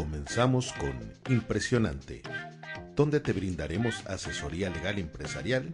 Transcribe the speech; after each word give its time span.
Comenzamos 0.00 0.72
con 0.72 0.98
Impresionante, 1.28 2.22
donde 2.96 3.20
te 3.20 3.34
brindaremos 3.34 4.06
asesoría 4.06 4.70
legal 4.70 4.98
empresarial. 4.98 5.70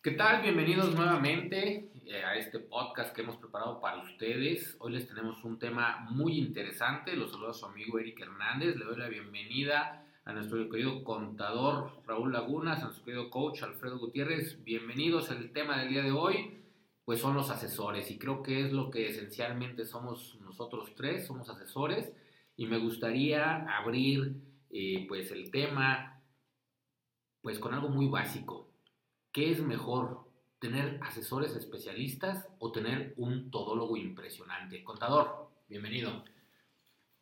¿Qué 0.00 0.12
tal? 0.12 0.42
Bienvenidos 0.42 0.94
nuevamente 0.94 1.90
eh, 2.06 2.22
a 2.24 2.36
este 2.36 2.60
podcast 2.60 3.12
que 3.12 3.22
hemos 3.22 3.36
preparado 3.36 3.80
para 3.80 4.00
ustedes. 4.00 4.76
Hoy 4.78 4.92
les 4.92 5.08
tenemos 5.08 5.42
un 5.42 5.58
tema 5.58 6.06
muy 6.08 6.38
interesante. 6.38 7.16
Los 7.16 7.32
saluda 7.32 7.52
su 7.52 7.66
amigo 7.66 7.98
Eric 7.98 8.20
Hernández. 8.20 8.76
Le 8.76 8.84
doy 8.84 8.96
la 8.96 9.08
bienvenida 9.08 10.06
a 10.24 10.32
nuestro 10.32 10.70
querido 10.70 11.02
contador 11.02 12.00
Raúl 12.06 12.32
Lagunas, 12.32 12.78
a 12.78 12.84
nuestro 12.84 13.04
querido 13.04 13.28
coach 13.28 13.64
Alfredo 13.64 13.98
Gutiérrez. 13.98 14.62
Bienvenidos. 14.62 15.32
El 15.32 15.50
tema 15.50 15.80
del 15.80 15.88
día 15.88 16.04
de 16.04 16.12
hoy 16.12 16.60
pues 17.04 17.18
son 17.18 17.34
los 17.34 17.50
asesores 17.50 18.08
y 18.12 18.18
creo 18.18 18.40
que 18.40 18.64
es 18.64 18.72
lo 18.72 18.88
que 18.92 19.08
esencialmente 19.08 19.84
somos 19.84 20.38
nosotros 20.42 20.92
tres, 20.94 21.26
somos 21.26 21.50
asesores 21.50 22.12
y 22.56 22.66
me 22.66 22.78
gustaría 22.78 23.66
abrir 23.76 24.36
eh, 24.70 25.06
pues 25.08 25.30
el 25.30 25.50
tema 25.50 26.22
pues 27.40 27.58
con 27.58 27.74
algo 27.74 27.88
muy 27.90 28.06
básico. 28.08 28.70
¿Qué 29.30 29.50
es 29.50 29.60
mejor? 29.60 30.24
¿Tener 30.60 30.98
asesores 31.02 31.54
especialistas 31.56 32.48
o 32.58 32.72
tener 32.72 33.12
un 33.18 33.50
todólogo 33.50 33.98
impresionante? 33.98 34.82
Contador, 34.82 35.50
bienvenido. 35.68 36.24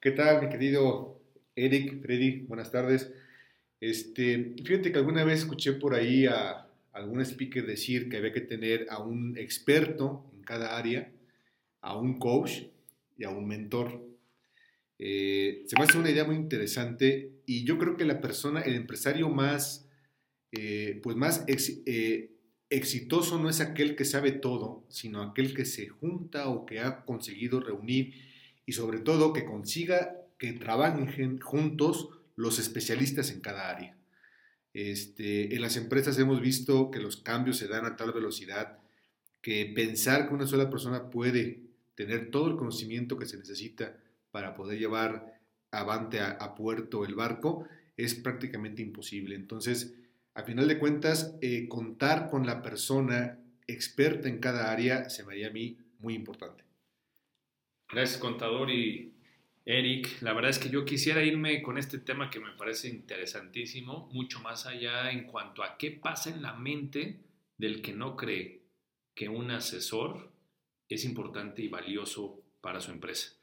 ¿Qué 0.01 0.13
tal, 0.13 0.43
mi 0.43 0.49
querido 0.49 1.21
Eric, 1.57 2.01
Freddy? 2.03 2.43
Buenas 2.43 2.71
tardes. 2.71 3.13
Este, 3.81 4.55
fíjate 4.65 4.93
que 4.93 4.99
alguna 4.99 5.25
vez 5.25 5.41
escuché 5.41 5.73
por 5.73 5.95
ahí 5.95 6.27
a 6.27 6.69
algún 6.93 7.21
speaker 7.21 7.67
decir 7.67 8.09
que 8.09 8.19
había 8.19 8.33
que 8.33 8.43
tener 8.43 8.87
a 8.91 8.99
un 8.99 9.37
experto 9.37 10.25
en 10.35 10.43
cada 10.43 10.77
área, 10.77 11.11
a 11.81 11.97
un 11.97 12.21
coach 12.21 12.63
y 13.19 13.25
a 13.25 13.31
un 13.31 13.49
mentor. 13.49 14.12
Eh, 15.05 15.65
se 15.67 15.77
me 15.77 15.83
hace 15.83 15.99
una 15.99 16.11
idea 16.11 16.23
muy 16.23 16.37
interesante 16.37 17.33
y 17.45 17.65
yo 17.65 17.77
creo 17.77 17.97
que 17.97 18.05
la 18.05 18.21
persona, 18.21 18.61
el 18.61 18.77
empresario 18.77 19.29
más, 19.29 19.89
eh, 20.53 21.01
pues 21.03 21.17
más 21.17 21.45
eh, 21.49 22.31
exitoso 22.71 23.41
no 23.41 23.51
es 23.51 23.61
aquel 23.61 23.97
que 23.97 24.05
sabe 24.05 24.31
todo, 24.31 24.87
sino 24.89 25.21
aquel 25.21 25.55
que 25.55 25.65
se 25.65 25.89
junta 25.89 26.47
o 26.47 26.67
que 26.67 26.79
ha 26.79 27.05
conseguido 27.05 27.59
reunir 27.59 28.15
y 28.65 28.75
sobre 28.75 29.01
todo 29.01 29.33
que 29.33 29.45
consiga 29.45 30.19
que 30.39 30.53
trabajen 30.53 31.41
juntos 31.41 32.11
los 32.37 32.61
especialistas 32.61 33.33
en 33.33 33.41
cada 33.41 33.71
área. 33.71 33.99
Este, 34.73 35.53
en 35.53 35.63
las 35.63 35.77
empresas 35.77 36.17
hemos 36.21 36.41
visto 36.41 36.93
que 36.93 37.01
los 37.01 37.17
cambios 37.17 37.57
se 37.57 37.67
dan 37.67 37.87
a 37.87 37.97
tal 37.97 38.13
velocidad 38.13 38.79
que 39.41 39.67
pensar 39.75 40.29
que 40.29 40.35
una 40.35 40.47
sola 40.47 40.71
persona 40.71 41.11
puede 41.11 41.65
tener 41.97 42.31
todo 42.31 42.47
el 42.47 42.57
conocimiento 42.57 43.19
que 43.19 43.27
se 43.27 43.37
necesita 43.37 43.99
para 44.33 44.55
poder 44.55 44.79
llevar 44.79 45.41
avante 45.71 46.21
a, 46.21 46.55
puerto 46.55 47.05
el 47.05 47.15
barco 47.15 47.69
es 47.97 48.15
prácticamente 48.17 48.83
imposible. 48.83 49.37
Entonces, 49.37 49.95
a 50.35 50.43
final 50.43 50.67
de 50.67 50.79
cuentas, 50.79 51.37
eh, 51.41 51.69
contar 51.69 52.29
con 52.29 52.47
la 52.47 52.61
persona 52.63 53.39
experta 53.67 54.29
en 54.29 54.39
cada 54.39 54.73
área 54.73 55.09
se 55.09 55.25
me 55.25 55.35
haría 55.35 55.49
a 55.49 55.53
mí 55.53 55.79
muy 56.01 56.15
importante. 56.15 56.65
Gracias, 57.89 58.19
contador. 58.19 58.71
Y 58.71 59.13
Eric, 59.65 60.21
la 60.23 60.33
verdad 60.33 60.51
es 60.51 60.59
que 60.59 60.71
yo 60.71 60.85
quisiera 60.85 61.23
irme 61.23 61.63
con 61.63 61.79
este 61.79 61.99
tema 61.99 62.31
que 62.31 62.41
me 62.41 62.53
parece 62.53 62.89
interesantísimo, 62.89 64.09
mucho 64.13 64.41
más 64.41 64.67
allá 64.67 65.11
en 65.11 65.25
cuanto 65.25 65.63
a 65.63 65.77
qué 65.77 65.91
pasa 65.91 66.31
en 66.31 66.43
la 66.43 66.55
mente 66.55 67.21
del 67.59 67.81
que 67.81 67.93
no 67.93 68.17
cree 68.17 68.63
que 69.15 69.29
un 69.29 69.51
asesor 69.51 70.33
es 70.89 71.05
importante 71.05 71.63
y 71.63 71.69
valioso 71.69 72.43
para 72.61 72.81
su 72.81 72.91
empresa. 72.91 73.37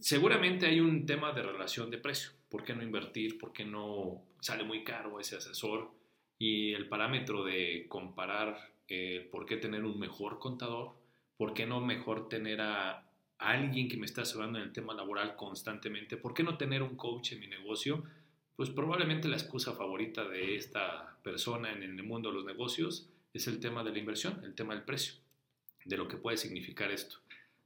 Seguramente 0.00 0.66
hay 0.66 0.80
un 0.80 1.06
tema 1.06 1.32
de 1.32 1.42
relación 1.42 1.90
de 1.90 1.98
precio. 1.98 2.30
¿Por 2.48 2.64
qué 2.64 2.74
no 2.74 2.82
invertir? 2.82 3.38
¿Por 3.38 3.52
qué 3.52 3.64
no 3.64 4.22
sale 4.40 4.64
muy 4.64 4.84
caro 4.84 5.18
ese 5.20 5.36
asesor? 5.36 5.90
Y 6.38 6.72
el 6.72 6.88
parámetro 6.88 7.44
de 7.44 7.86
comparar 7.88 8.74
eh, 8.88 9.28
por 9.30 9.46
qué 9.46 9.56
tener 9.56 9.84
un 9.84 9.98
mejor 9.98 10.38
contador, 10.38 10.94
por 11.36 11.54
qué 11.54 11.66
no 11.66 11.80
mejor 11.80 12.28
tener 12.28 12.60
a 12.60 13.08
alguien 13.38 13.88
que 13.88 13.96
me 13.96 14.06
está 14.06 14.22
asesorando 14.22 14.58
en 14.58 14.66
el 14.66 14.72
tema 14.72 14.94
laboral 14.94 15.36
constantemente. 15.36 16.16
¿Por 16.16 16.34
qué 16.34 16.42
no 16.42 16.56
tener 16.56 16.82
un 16.82 16.96
coach 16.96 17.32
en 17.32 17.40
mi 17.40 17.46
negocio? 17.46 18.04
Pues 18.56 18.70
probablemente 18.70 19.28
la 19.28 19.36
excusa 19.36 19.72
favorita 19.72 20.28
de 20.28 20.56
esta 20.56 21.18
persona 21.22 21.72
en 21.72 21.82
el 21.82 22.02
mundo 22.02 22.28
de 22.28 22.36
los 22.36 22.44
negocios 22.44 23.08
es 23.32 23.48
el 23.48 23.58
tema 23.58 23.82
de 23.82 23.90
la 23.90 23.98
inversión, 23.98 24.44
el 24.44 24.54
tema 24.54 24.74
del 24.74 24.84
precio, 24.84 25.14
de 25.84 25.96
lo 25.96 26.06
que 26.06 26.16
puede 26.16 26.36
significar 26.36 26.90
esto. 26.92 27.16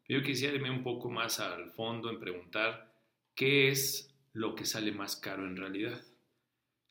Yo 0.09 0.23
quisiera 0.23 0.55
irme 0.55 0.71
un 0.71 0.83
poco 0.83 1.11
más 1.11 1.39
al 1.39 1.71
fondo 1.71 2.09
en 2.09 2.19
preguntar 2.19 2.91
qué 3.35 3.69
es 3.69 4.11
lo 4.33 4.55
que 4.55 4.65
sale 4.65 4.91
más 4.91 5.17
caro 5.17 5.47
en 5.47 5.55
realidad. 5.55 6.03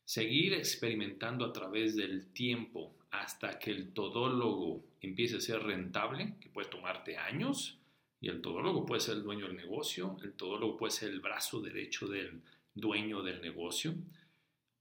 Seguir 0.04 0.54
experimentando 0.54 1.44
a 1.44 1.52
través 1.52 1.96
del 1.96 2.32
tiempo 2.32 2.94
hasta 3.10 3.58
que 3.58 3.72
el 3.72 3.92
todólogo 3.92 4.84
empiece 5.00 5.36
a 5.36 5.40
ser 5.40 5.64
rentable, 5.64 6.36
que 6.40 6.48
puede 6.48 6.68
tomarte 6.68 7.16
años, 7.16 7.80
y 8.20 8.28
el 8.28 8.40
todólogo 8.40 8.86
puede 8.86 9.00
ser 9.00 9.16
el 9.16 9.24
dueño 9.24 9.48
del 9.48 9.56
negocio, 9.56 10.16
el 10.22 10.34
todólogo 10.34 10.76
puede 10.76 10.92
ser 10.92 11.10
el 11.10 11.20
brazo 11.20 11.60
derecho 11.60 12.06
del 12.06 12.40
dueño 12.74 13.22
del 13.22 13.40
negocio, 13.40 13.94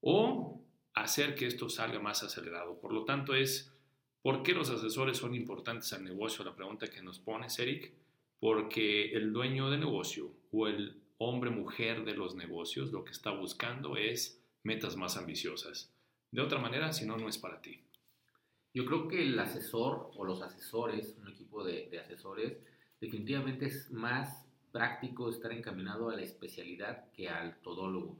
o 0.01 0.61
hacer 0.93 1.33
que 1.33 1.47
esto 1.47 1.69
salga 1.69 1.99
más 1.99 2.21
acelerado. 2.21 2.79
Por 2.79 2.93
lo 2.93 3.03
tanto, 3.03 3.33
es 3.33 3.73
¿por 4.21 4.43
qué 4.43 4.53
los 4.53 4.69
asesores 4.69 5.17
son 5.17 5.33
importantes 5.33 5.91
al 5.93 6.03
negocio? 6.03 6.45
La 6.45 6.55
pregunta 6.55 6.87
que 6.87 7.01
nos 7.01 7.19
pones, 7.19 7.57
Eric, 7.57 7.93
porque 8.39 9.11
el 9.13 9.33
dueño 9.33 9.69
del 9.69 9.79
negocio 9.79 10.31
o 10.51 10.67
el 10.67 11.01
hombre 11.17 11.49
mujer 11.49 12.05
de 12.05 12.13
los 12.13 12.35
negocios 12.35 12.91
lo 12.91 13.03
que 13.03 13.11
está 13.11 13.31
buscando 13.31 13.97
es 13.97 14.43
metas 14.63 14.95
más 14.95 15.17
ambiciosas. 15.17 15.93
De 16.31 16.41
otra 16.41 16.59
manera, 16.59 16.91
si 16.91 17.05
no, 17.05 17.17
no 17.17 17.29
es 17.29 17.37
para 17.37 17.61
ti. 17.61 17.83
Yo 18.73 18.85
creo 18.85 19.07
que 19.07 19.23
el 19.23 19.39
asesor 19.39 20.11
o 20.15 20.23
los 20.23 20.41
asesores, 20.41 21.15
un 21.19 21.29
equipo 21.29 21.63
de, 21.63 21.89
de 21.89 21.99
asesores, 21.99 22.57
definitivamente 22.99 23.65
es 23.65 23.91
más 23.91 24.47
práctico 24.71 25.29
estar 25.29 25.51
encaminado 25.51 26.09
a 26.09 26.15
la 26.15 26.21
especialidad 26.21 27.11
que 27.11 27.29
al 27.29 27.59
todólogo. 27.61 28.17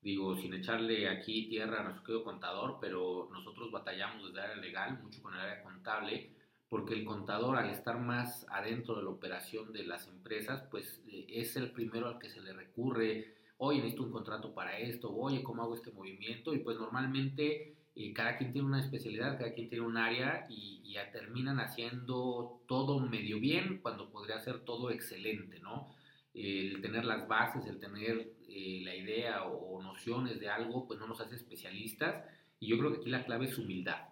Digo, 0.00 0.36
sin 0.36 0.54
echarle 0.54 1.08
aquí 1.08 1.48
tierra 1.48 1.80
a 1.80 1.90
nuestro 1.90 2.22
contador, 2.22 2.78
pero 2.80 3.28
nosotros 3.32 3.70
batallamos 3.70 4.24
desde 4.24 4.38
el 4.38 4.44
área 4.44 4.56
legal, 4.56 5.02
mucho 5.02 5.20
con 5.20 5.34
el 5.34 5.40
área 5.40 5.62
contable, 5.62 6.30
porque 6.68 6.94
el 6.94 7.04
contador 7.04 7.56
al 7.56 7.70
estar 7.70 7.98
más 7.98 8.46
adentro 8.50 8.96
de 8.96 9.02
la 9.02 9.10
operación 9.10 9.72
de 9.72 9.84
las 9.84 10.06
empresas, 10.08 10.64
pues 10.70 11.02
eh, 11.08 11.26
es 11.28 11.56
el 11.56 11.70
primero 11.70 12.08
al 12.08 12.18
que 12.18 12.28
se 12.28 12.40
le 12.40 12.52
recurre, 12.52 13.34
oye, 13.58 13.78
necesito 13.78 14.04
un 14.04 14.12
contrato 14.12 14.54
para 14.54 14.78
esto, 14.78 15.14
oye, 15.14 15.42
¿cómo 15.42 15.62
hago 15.62 15.74
este 15.74 15.90
movimiento? 15.90 16.54
Y 16.54 16.58
pues 16.58 16.78
normalmente 16.78 17.74
eh, 17.96 18.12
cada 18.12 18.36
quien 18.36 18.52
tiene 18.52 18.68
una 18.68 18.80
especialidad, 18.80 19.38
cada 19.38 19.52
quien 19.52 19.68
tiene 19.68 19.84
un 19.84 19.96
área 19.96 20.46
y, 20.48 20.76
ya 20.88 21.10
terminan 21.12 21.60
haciendo 21.60 22.62
todo 22.66 22.98
medio 22.98 23.38
bien 23.38 23.78
cuando 23.82 24.10
podría 24.10 24.40
ser 24.40 24.60
todo 24.60 24.90
excelente, 24.90 25.60
¿no? 25.60 25.94
El 26.34 26.80
tener 26.80 27.04
las 27.04 27.28
bases, 27.28 27.66
el 27.66 27.78
tener 27.78 28.32
eh, 28.48 28.80
la 28.82 28.96
idea 28.96 29.44
o, 29.44 29.82
nociones 29.82 30.40
de 30.40 30.48
algo, 30.48 30.86
pues 30.86 30.98
no 30.98 31.06
nos 31.06 31.20
hace 31.20 31.34
especialistas 31.34 32.24
y 32.58 32.68
yo 32.68 32.78
creo 32.78 32.92
que 32.92 32.98
aquí 32.98 33.10
la 33.10 33.24
clave 33.24 33.46
es 33.46 33.58
humildad. 33.58 34.08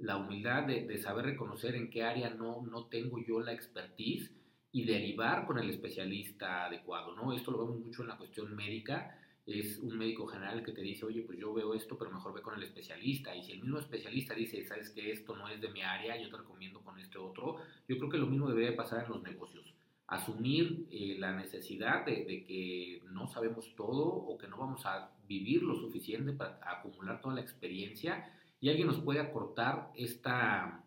La 0.00 0.16
humildad 0.16 0.64
de, 0.64 0.98
saber 0.98 1.26
reconocer 1.26 1.74
en 1.74 1.90
qué 1.90 2.02
área 2.02 2.30
no, 2.30 2.62
no 2.62 2.86
tengo 2.86 3.18
yo 3.24 3.40
la 3.40 3.52
expertise 3.52 4.32
y 4.72 4.84
derivar 4.84 5.46
con 5.46 5.58
el 5.58 5.68
especialista 5.70 6.66
adecuado, 6.66 7.14
¿no? 7.14 7.32
Esto 7.32 7.50
lo 7.50 7.66
vemos 7.66 7.80
mucho 7.80 8.02
en 8.02 8.08
la 8.08 8.16
cuestión 8.16 8.54
médica 8.54 9.16
es 9.46 9.78
un 9.78 9.98
médico 9.98 10.26
general 10.26 10.62
que 10.62 10.72
te 10.72 10.82
dice, 10.82 11.04
oye, 11.04 11.22
pues 11.22 11.38
yo 11.38 11.52
veo 11.52 11.74
esto, 11.74 11.98
pero 11.98 12.10
mejor 12.10 12.32
ve 12.34 12.42
con 12.42 12.54
el 12.54 12.62
especialista. 12.62 13.34
Y 13.34 13.42
si 13.42 13.52
el 13.52 13.60
mismo 13.60 13.78
especialista 13.78 14.34
dice, 14.34 14.64
sabes 14.64 14.90
que 14.90 15.10
esto 15.10 15.34
no 15.36 15.48
es 15.48 15.60
de 15.60 15.70
mi 15.70 15.82
área, 15.82 16.20
yo 16.20 16.30
te 16.30 16.36
recomiendo 16.36 16.80
con 16.80 16.98
este 16.98 17.18
otro, 17.18 17.56
yo 17.88 17.98
creo 17.98 18.10
que 18.10 18.18
lo 18.18 18.26
mismo 18.26 18.48
debería 18.48 18.76
pasar 18.76 19.04
en 19.04 19.10
los 19.10 19.22
negocios. 19.22 19.74
Asumir 20.06 20.86
eh, 20.90 21.16
la 21.18 21.32
necesidad 21.32 22.04
de, 22.04 22.24
de, 22.24 22.44
que 22.44 23.02
no 23.10 23.28
sabemos 23.28 23.74
todo 23.76 24.04
o 24.04 24.38
que 24.38 24.48
no 24.48 24.56
vamos 24.56 24.84
a 24.84 25.10
vivir 25.26 25.62
lo 25.62 25.76
suficiente 25.76 26.32
para 26.32 26.60
acumular 26.62 27.20
toda 27.20 27.34
la 27.34 27.40
experiencia 27.40 28.32
y 28.60 28.68
alguien 28.68 28.86
nos 28.86 29.00
puede 29.00 29.20
acortar 29.20 29.90
esta, 29.94 30.84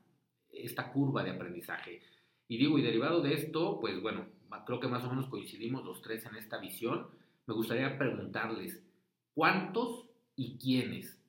esta 0.51 0.91
curva 0.91 1.23
de 1.23 1.31
aprendizaje. 1.31 2.01
Y 2.47 2.57
digo, 2.57 2.77
y 2.77 2.83
derivado 2.83 3.21
de 3.21 3.33
esto, 3.33 3.79
pues 3.79 4.01
bueno, 4.01 4.27
creo 4.65 4.79
que 4.79 4.87
más 4.87 5.03
o 5.03 5.09
menos 5.09 5.27
coincidimos 5.27 5.83
los 5.83 6.01
tres 6.01 6.25
en 6.25 6.35
esta 6.35 6.59
visión 6.59 7.07
me 7.45 7.53
gustaría 7.53 7.97
preguntarles, 7.97 8.81
¿cuántos 9.33 10.05
y 10.35 10.57
quiénes? 10.57 11.19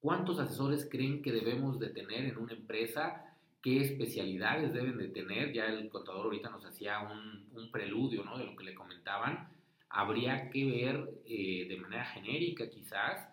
¿Cuántos 0.00 0.38
asesores 0.38 0.88
creen 0.90 1.22
que 1.22 1.32
debemos 1.32 1.78
de 1.78 1.88
tener 1.88 2.24
en 2.24 2.36
una 2.36 2.52
empresa? 2.52 3.24
¿Qué 3.62 3.80
especialidades 3.80 4.72
deben 4.74 4.98
de 4.98 5.08
tener? 5.08 5.52
Ya 5.52 5.66
el 5.66 5.88
contador 5.88 6.26
ahorita 6.26 6.50
nos 6.50 6.64
hacía 6.64 6.98
un, 7.00 7.70
preludio 7.70 8.24
¿no? 8.24 8.36
de 8.36 8.44
lo 8.44 8.56
que 8.56 8.64
le 8.64 8.74
comentaban. 8.74 9.48
Habría 9.88 10.50
que 10.50 10.64
ver 10.66 11.22
eh, 11.24 11.66
de 11.68 11.76
manera 11.78 12.04
genérica 12.06 12.68
quizás 12.68 13.31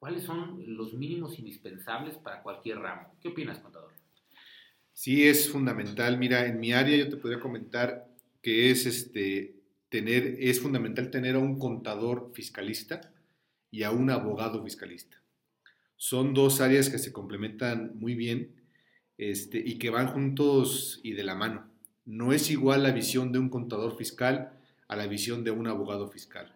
cuáles 0.00 0.24
son 0.24 0.64
los 0.66 0.94
mínimos 0.94 1.38
indispensables 1.38 2.16
para 2.16 2.42
cualquier 2.42 2.78
ramo. 2.78 3.14
¿Qué 3.20 3.28
opinas, 3.28 3.60
contador? 3.60 3.92
Sí, 4.92 5.28
es 5.28 5.48
fundamental. 5.48 6.18
Mira, 6.18 6.46
en 6.46 6.58
mi 6.58 6.72
área 6.72 6.96
yo 6.96 7.08
te 7.08 7.16
podría 7.16 7.38
comentar 7.38 8.08
que 8.42 8.70
es 8.70 8.86
este, 8.86 9.54
tener, 9.90 10.36
es 10.40 10.58
fundamental 10.60 11.10
tener 11.10 11.36
a 11.36 11.38
un 11.38 11.58
contador 11.58 12.32
fiscalista 12.34 13.12
y 13.70 13.82
a 13.82 13.90
un 13.90 14.10
abogado 14.10 14.64
fiscalista. 14.64 15.22
Son 15.96 16.32
dos 16.32 16.62
áreas 16.62 16.88
que 16.88 16.98
se 16.98 17.12
complementan 17.12 17.92
muy 17.94 18.14
bien 18.14 18.54
este, 19.18 19.58
y 19.58 19.78
que 19.78 19.90
van 19.90 20.08
juntos 20.08 21.00
y 21.02 21.12
de 21.12 21.24
la 21.24 21.34
mano. 21.34 21.70
No 22.06 22.32
es 22.32 22.50
igual 22.50 22.82
la 22.82 22.92
visión 22.92 23.32
de 23.32 23.38
un 23.38 23.50
contador 23.50 23.98
fiscal 23.98 24.58
a 24.88 24.96
la 24.96 25.06
visión 25.06 25.44
de 25.44 25.50
un 25.50 25.66
abogado 25.66 26.08
fiscal. 26.08 26.54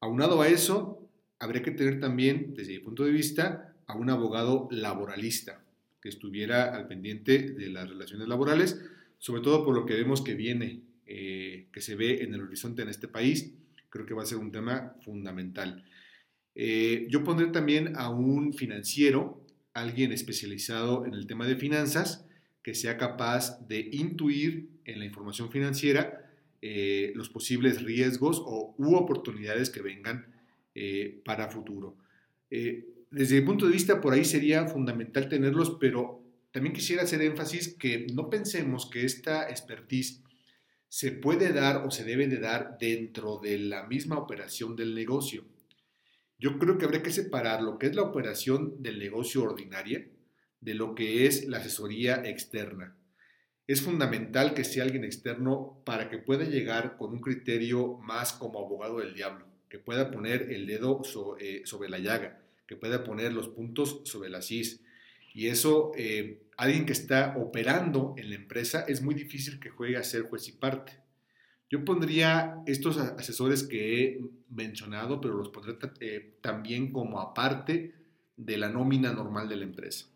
Aunado 0.00 0.40
a 0.40 0.48
eso, 0.48 0.99
habría 1.40 1.62
que 1.62 1.72
tener 1.72 1.98
también, 1.98 2.54
desde 2.54 2.74
mi 2.74 2.78
punto 2.78 3.04
de 3.04 3.10
vista, 3.10 3.74
a 3.86 3.96
un 3.96 4.10
abogado 4.10 4.68
laboralista 4.70 5.64
que 6.00 6.08
estuviera 6.08 6.74
al 6.76 6.86
pendiente 6.86 7.50
de 7.50 7.68
las 7.70 7.88
relaciones 7.88 8.28
laborales, 8.28 8.80
sobre 9.18 9.42
todo 9.42 9.64
por 9.64 9.74
lo 9.74 9.84
que 9.84 9.94
vemos 9.94 10.22
que 10.22 10.34
viene, 10.34 10.82
eh, 11.06 11.66
que 11.72 11.80
se 11.80 11.96
ve 11.96 12.22
en 12.22 12.34
el 12.34 12.42
horizonte 12.42 12.82
en 12.82 12.88
este 12.88 13.08
país. 13.08 13.52
Creo 13.88 14.06
que 14.06 14.14
va 14.14 14.22
a 14.22 14.26
ser 14.26 14.38
un 14.38 14.52
tema 14.52 14.94
fundamental. 15.04 15.84
Eh, 16.54 17.06
yo 17.10 17.24
pondré 17.24 17.46
también 17.48 17.96
a 17.96 18.10
un 18.10 18.52
financiero, 18.52 19.44
alguien 19.72 20.12
especializado 20.12 21.06
en 21.06 21.14
el 21.14 21.26
tema 21.26 21.46
de 21.46 21.56
finanzas, 21.56 22.26
que 22.62 22.74
sea 22.74 22.98
capaz 22.98 23.66
de 23.66 23.88
intuir 23.92 24.68
en 24.84 24.98
la 24.98 25.06
información 25.06 25.50
financiera 25.50 26.30
eh, 26.60 27.12
los 27.14 27.30
posibles 27.30 27.82
riesgos 27.82 28.42
o, 28.44 28.74
u 28.76 28.94
oportunidades 28.94 29.70
que 29.70 29.80
vengan 29.80 30.26
eh, 30.74 31.20
para 31.24 31.48
futuro. 31.48 31.96
desde 32.48 33.40
mi 33.40 33.46
punto 33.46 33.66
de 33.66 33.72
vista, 33.72 34.00
por 34.00 34.12
ahí 34.12 34.24
sería 34.24 34.66
fundamental 34.66 35.28
tenerlos, 35.28 35.76
pero 35.80 36.22
también 36.52 36.74
quisiera 36.74 37.02
hacer 37.02 37.22
énfasis 37.22 37.76
que 37.76 38.06
no 38.12 38.28
pensemos 38.28 38.88
que 38.90 39.04
esta 39.04 39.48
expertise 39.48 40.22
se 40.88 41.12
puede 41.12 41.52
dar 41.52 41.86
o 41.86 41.90
se 41.90 42.04
debe 42.04 42.26
de 42.26 42.38
dar 42.38 42.76
dentro 42.80 43.38
de 43.38 43.58
la 43.58 43.86
misma 43.86 44.18
operación 44.18 44.74
del 44.74 44.94
negocio. 44.94 45.44
Yo 46.38 46.58
creo 46.58 46.78
que 46.78 46.84
habría 46.84 47.02
que 47.02 47.12
separar 47.12 47.62
lo 47.62 47.78
que 47.78 47.86
es 47.86 47.94
la 47.94 48.02
operación 48.02 48.82
del 48.82 48.98
negocio 48.98 49.42
ordinaria 49.42 50.06
de 50.60 50.74
lo 50.74 50.94
que 50.94 51.26
es 51.26 51.46
la 51.46 51.58
asesoría 51.58 52.22
externa. 52.26 52.96
Es 53.66 53.82
fundamental 53.82 54.52
que 54.52 54.64
sea 54.64 54.84
alguien 54.84 55.04
externo 55.04 55.80
para 55.84 56.10
que 56.10 56.18
pueda 56.18 56.44
llegar 56.44 56.96
con 56.96 57.12
un 57.12 57.20
criterio 57.20 57.98
más 57.98 58.32
como 58.32 58.58
abogado 58.58 58.98
del 58.98 59.14
diablo, 59.14 59.46
que 59.70 59.78
pueda 59.78 60.10
poner 60.10 60.52
el 60.52 60.66
dedo 60.66 61.00
eh, 61.38 61.62
sobre 61.64 61.88
la 61.88 62.00
llaga, 62.00 62.42
que 62.66 62.76
pueda 62.76 63.04
poner 63.04 63.32
los 63.32 63.48
puntos 63.48 64.02
sobre 64.04 64.28
la 64.28 64.42
CIS. 64.42 64.80
Y 65.32 65.46
eso, 65.46 65.92
eh, 65.96 66.42
alguien 66.56 66.84
que 66.84 66.92
está 66.92 67.36
operando 67.38 68.14
en 68.18 68.30
la 68.30 68.34
empresa, 68.34 68.84
es 68.88 69.00
muy 69.00 69.14
difícil 69.14 69.60
que 69.60 69.70
juegue 69.70 69.96
a 69.96 70.02
ser 70.02 70.22
juez 70.22 70.48
y 70.48 70.52
parte. 70.52 70.92
Yo 71.70 71.84
pondría 71.84 72.56
estos 72.66 72.98
asesores 72.98 73.62
que 73.62 74.02
he 74.02 74.20
mencionado, 74.50 75.20
pero 75.20 75.34
los 75.34 75.50
pondré 75.50 75.78
eh, 76.00 76.34
también 76.40 76.92
como 76.92 77.20
aparte 77.20 77.94
de 78.36 78.56
la 78.56 78.68
nómina 78.68 79.12
normal 79.12 79.48
de 79.48 79.56
la 79.56 79.64
empresa. 79.64 80.06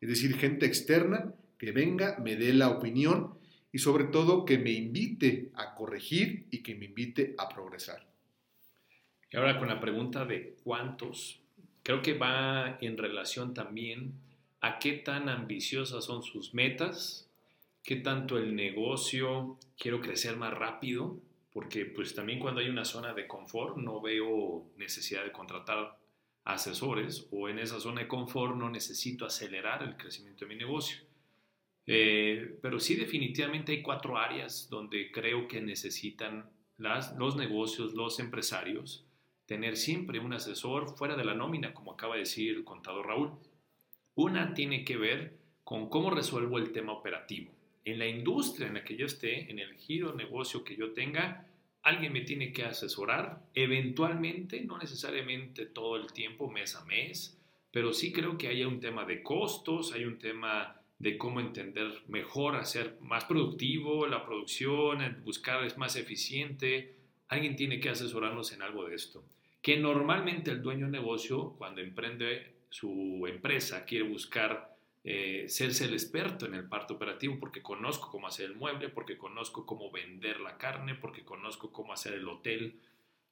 Es 0.00 0.08
decir, 0.08 0.36
gente 0.36 0.66
externa 0.66 1.32
que 1.56 1.70
venga, 1.70 2.18
me 2.18 2.34
dé 2.34 2.52
la 2.52 2.68
opinión 2.68 3.34
y 3.70 3.78
sobre 3.78 4.04
todo 4.04 4.44
que 4.44 4.58
me 4.58 4.72
invite 4.72 5.52
a 5.54 5.76
corregir 5.76 6.46
y 6.50 6.64
que 6.64 6.74
me 6.74 6.86
invite 6.86 7.36
a 7.38 7.48
progresar. 7.48 8.13
Y 9.34 9.36
ahora 9.36 9.58
con 9.58 9.66
la 9.66 9.80
pregunta 9.80 10.24
de 10.24 10.54
cuántos, 10.62 11.40
creo 11.82 12.02
que 12.02 12.14
va 12.14 12.78
en 12.80 12.96
relación 12.96 13.52
también 13.52 14.12
a 14.60 14.78
qué 14.78 14.92
tan 14.92 15.28
ambiciosas 15.28 16.04
son 16.04 16.22
sus 16.22 16.54
metas 16.54 17.28
qué 17.82 17.96
tanto 17.96 18.38
el 18.38 18.54
negocio 18.54 19.58
quiero 19.76 20.00
crecer 20.00 20.36
más 20.36 20.54
rápido, 20.54 21.18
porque 21.52 21.84
pues 21.84 22.14
también 22.14 22.38
cuando 22.38 22.60
hay 22.60 22.68
una 22.68 22.84
zona 22.84 23.12
de 23.12 23.26
confort 23.26 23.76
no 23.76 24.00
veo 24.00 24.66
necesidad 24.76 25.24
de 25.24 25.32
contratar 25.32 25.98
asesores 26.44 27.26
o 27.32 27.48
en 27.48 27.58
esa 27.58 27.80
zona 27.80 28.02
de 28.02 28.08
confort 28.08 28.54
no 28.54 28.70
necesito 28.70 29.26
acelerar 29.26 29.82
el 29.82 29.96
crecimiento 29.96 30.44
de 30.44 30.48
mi 30.48 30.54
negocio. 30.54 30.98
Eh, 31.88 32.56
pero 32.62 32.78
sí 32.78 32.94
definitivamente 32.94 33.72
hay 33.72 33.82
cuatro 33.82 34.16
áreas 34.16 34.68
donde 34.70 35.10
creo 35.10 35.48
que 35.48 35.60
necesitan 35.60 36.48
las, 36.78 37.16
los 37.16 37.34
negocios, 37.34 37.94
los 37.94 38.20
empresarios, 38.20 39.04
tener 39.46 39.76
siempre 39.76 40.18
un 40.18 40.32
asesor 40.32 40.96
fuera 40.96 41.16
de 41.16 41.24
la 41.24 41.34
nómina, 41.34 41.74
como 41.74 41.92
acaba 41.92 42.14
de 42.14 42.20
decir 42.20 42.54
el 42.54 42.64
contador 42.64 43.06
Raúl. 43.06 43.32
Una 44.14 44.54
tiene 44.54 44.84
que 44.84 44.96
ver 44.96 45.38
con 45.64 45.88
cómo 45.88 46.10
resuelvo 46.10 46.58
el 46.58 46.72
tema 46.72 46.92
operativo 46.92 47.52
en 47.84 47.98
la 47.98 48.06
industria 48.06 48.68
en 48.68 48.74
la 48.74 48.84
que 48.84 48.96
yo 48.96 49.06
esté, 49.06 49.50
en 49.50 49.58
el 49.58 49.74
giro 49.74 50.12
de 50.12 50.24
negocio 50.24 50.64
que 50.64 50.76
yo 50.76 50.92
tenga, 50.92 51.46
alguien 51.82 52.12
me 52.12 52.22
tiene 52.22 52.52
que 52.52 52.64
asesorar, 52.64 53.42
eventualmente, 53.54 54.62
no 54.62 54.78
necesariamente 54.78 55.66
todo 55.66 55.96
el 55.96 56.12
tiempo, 56.12 56.50
mes 56.50 56.76
a 56.76 56.84
mes, 56.86 57.38
pero 57.70 57.92
sí 57.92 58.12
creo 58.12 58.38
que 58.38 58.48
hay 58.48 58.64
un 58.64 58.80
tema 58.80 59.04
de 59.04 59.22
costos, 59.22 59.92
hay 59.92 60.04
un 60.04 60.18
tema 60.18 60.80
de 60.98 61.18
cómo 61.18 61.40
entender 61.40 61.92
mejor, 62.08 62.56
hacer 62.56 62.96
más 63.00 63.24
productivo 63.24 64.06
la 64.06 64.24
producción, 64.24 65.20
buscar 65.24 65.64
es 65.64 65.76
más 65.76 65.96
eficiente. 65.96 66.94
Alguien 67.34 67.56
tiene 67.56 67.80
que 67.80 67.90
asesorarnos 67.90 68.52
en 68.52 68.62
algo 68.62 68.88
de 68.88 68.94
esto. 68.94 69.24
Que 69.60 69.76
normalmente 69.76 70.52
el 70.52 70.62
dueño 70.62 70.86
de 70.86 70.92
negocio, 70.92 71.56
cuando 71.58 71.80
emprende 71.80 72.54
su 72.68 73.26
empresa, 73.26 73.84
quiere 73.84 74.08
buscar 74.08 74.76
eh, 75.02 75.46
serse 75.48 75.86
el 75.86 75.94
experto 75.94 76.46
en 76.46 76.54
el 76.54 76.68
parto 76.68 76.94
operativo 76.94 77.38
porque 77.40 77.60
conozco 77.60 78.08
cómo 78.08 78.28
hacer 78.28 78.46
el 78.46 78.54
mueble, 78.54 78.88
porque 78.88 79.18
conozco 79.18 79.66
cómo 79.66 79.90
vender 79.90 80.38
la 80.38 80.56
carne, 80.58 80.94
porque 80.94 81.24
conozco 81.24 81.72
cómo 81.72 81.92
hacer 81.92 82.14
el 82.14 82.28
hotel 82.28 82.80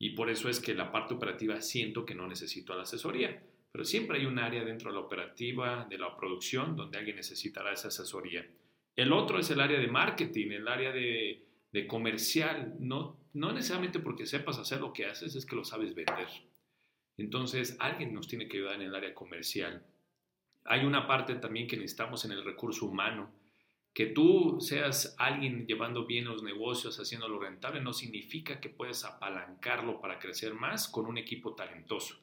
y 0.00 0.10
por 0.10 0.30
eso 0.30 0.48
es 0.48 0.58
que 0.58 0.74
la 0.74 0.90
parte 0.90 1.14
operativa 1.14 1.60
siento 1.60 2.04
que 2.04 2.16
no 2.16 2.26
necesito 2.26 2.74
la 2.74 2.82
asesoría. 2.82 3.40
Pero 3.70 3.84
siempre 3.84 4.18
hay 4.18 4.26
un 4.26 4.40
área 4.40 4.64
dentro 4.64 4.90
de 4.90 4.96
la 4.96 5.04
operativa, 5.06 5.86
de 5.88 5.96
la 5.96 6.16
producción, 6.16 6.74
donde 6.74 6.98
alguien 6.98 7.14
necesitará 7.14 7.72
esa 7.72 7.86
asesoría. 7.86 8.44
El 8.96 9.12
otro 9.12 9.38
es 9.38 9.48
el 9.50 9.60
área 9.60 9.78
de 9.78 9.86
marketing, 9.86 10.50
el 10.50 10.66
área 10.66 10.90
de, 10.90 11.46
de 11.70 11.86
comercial. 11.86 12.74
No, 12.80 13.21
no 13.32 13.52
necesariamente 13.52 13.98
porque 13.98 14.26
sepas 14.26 14.58
hacer 14.58 14.80
lo 14.80 14.92
que 14.92 15.06
haces, 15.06 15.34
es 15.34 15.46
que 15.46 15.56
lo 15.56 15.64
sabes 15.64 15.94
vender. 15.94 16.28
Entonces, 17.16 17.76
alguien 17.78 18.14
nos 18.14 18.28
tiene 18.28 18.48
que 18.48 18.58
ayudar 18.58 18.76
en 18.76 18.82
el 18.82 18.94
área 18.94 19.14
comercial 19.14 19.84
hay 20.64 20.84
una 20.84 21.06
parte 21.06 21.34
también 21.36 21.66
que 21.66 21.76
necesitamos 21.76 22.24
en 22.24 22.32
el 22.32 22.44
recurso 22.44 22.86
humano. 22.86 23.30
Que 23.92 24.06
tú 24.06 24.58
seas 24.60 25.14
alguien 25.18 25.66
llevando 25.66 26.06
bien 26.06 26.24
los 26.24 26.42
negocios, 26.42 26.98
haciéndolo 26.98 27.38
rentable, 27.38 27.80
no 27.80 27.92
significa 27.92 28.60
que 28.60 28.70
puedes 28.70 29.04
apalancarlo 29.04 30.00
para 30.00 30.18
crecer 30.18 30.54
más 30.54 30.88
con 30.88 31.06
un 31.06 31.18
equipo 31.18 31.54
talentoso. 31.54 32.16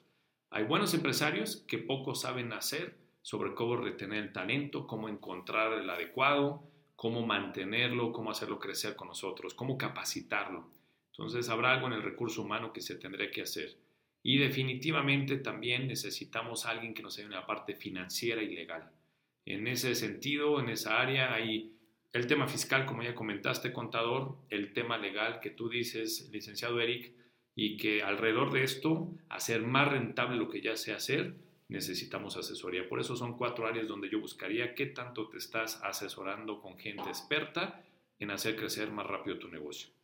Hay 0.49 0.63
buenos 0.63 0.93
empresarios 0.95 1.57
que 1.67 1.77
poco 1.77 2.15
saben 2.15 2.53
hacer 2.53 2.97
sobre 3.21 3.53
cómo 3.53 3.75
retener 3.75 4.23
el 4.23 4.33
talento, 4.33 4.87
cómo 4.87 5.09
encontrar 5.09 5.73
el 5.73 5.89
adecuado, 5.89 6.63
cómo 6.95 7.23
mantenerlo, 7.25 8.13
cómo 8.13 8.31
hacerlo 8.31 8.57
crecer 8.57 8.95
con 8.95 9.09
nosotros, 9.09 9.53
cómo 9.53 9.77
capacitarlo. 9.77 10.71
Entonces 11.19 11.49
habrá 11.49 11.73
algo 11.73 11.87
en 11.87 11.93
el 11.93 12.01
recurso 12.01 12.43
humano 12.43 12.71
que 12.71 12.79
se 12.79 12.95
tendrá 12.95 13.29
que 13.29 13.41
hacer. 13.41 13.75
Y 14.23 14.37
definitivamente 14.37 15.35
también 15.35 15.85
necesitamos 15.85 16.65
alguien 16.65 16.93
que 16.93 17.03
nos 17.03 17.17
ayude 17.17 17.33
en 17.33 17.41
la 17.41 17.45
parte 17.45 17.75
financiera 17.75 18.41
y 18.41 18.55
legal. 18.55 18.89
En 19.45 19.67
ese 19.67 19.95
sentido, 19.95 20.61
en 20.61 20.69
esa 20.69 21.01
área, 21.01 21.33
hay 21.33 21.73
el 22.13 22.25
tema 22.25 22.47
fiscal, 22.47 22.85
como 22.85 23.03
ya 23.03 23.15
comentaste, 23.15 23.73
contador, 23.73 24.37
el 24.49 24.71
tema 24.71 24.97
legal 24.97 25.41
que 25.41 25.49
tú 25.49 25.67
dices, 25.67 26.29
licenciado 26.31 26.79
Eric, 26.79 27.11
y 27.53 27.75
que 27.75 28.01
alrededor 28.01 28.53
de 28.53 28.63
esto, 28.63 29.13
hacer 29.27 29.61
más 29.63 29.91
rentable 29.91 30.37
lo 30.37 30.49
que 30.49 30.61
ya 30.61 30.77
sé 30.77 30.93
hacer, 30.93 31.35
necesitamos 31.67 32.37
asesoría. 32.37 32.87
Por 32.87 33.01
eso 33.01 33.17
son 33.17 33.37
cuatro 33.37 33.67
áreas 33.67 33.89
donde 33.89 34.09
yo 34.09 34.21
buscaría 34.21 34.73
qué 34.73 34.85
tanto 34.85 35.27
te 35.27 35.37
estás 35.37 35.81
asesorando 35.83 36.61
con 36.61 36.77
gente 36.77 37.09
experta 37.09 37.83
en 38.19 38.31
hacer 38.31 38.55
crecer 38.55 38.89
más 38.89 39.05
rápido 39.05 39.37
tu 39.37 39.49
negocio. 39.49 39.98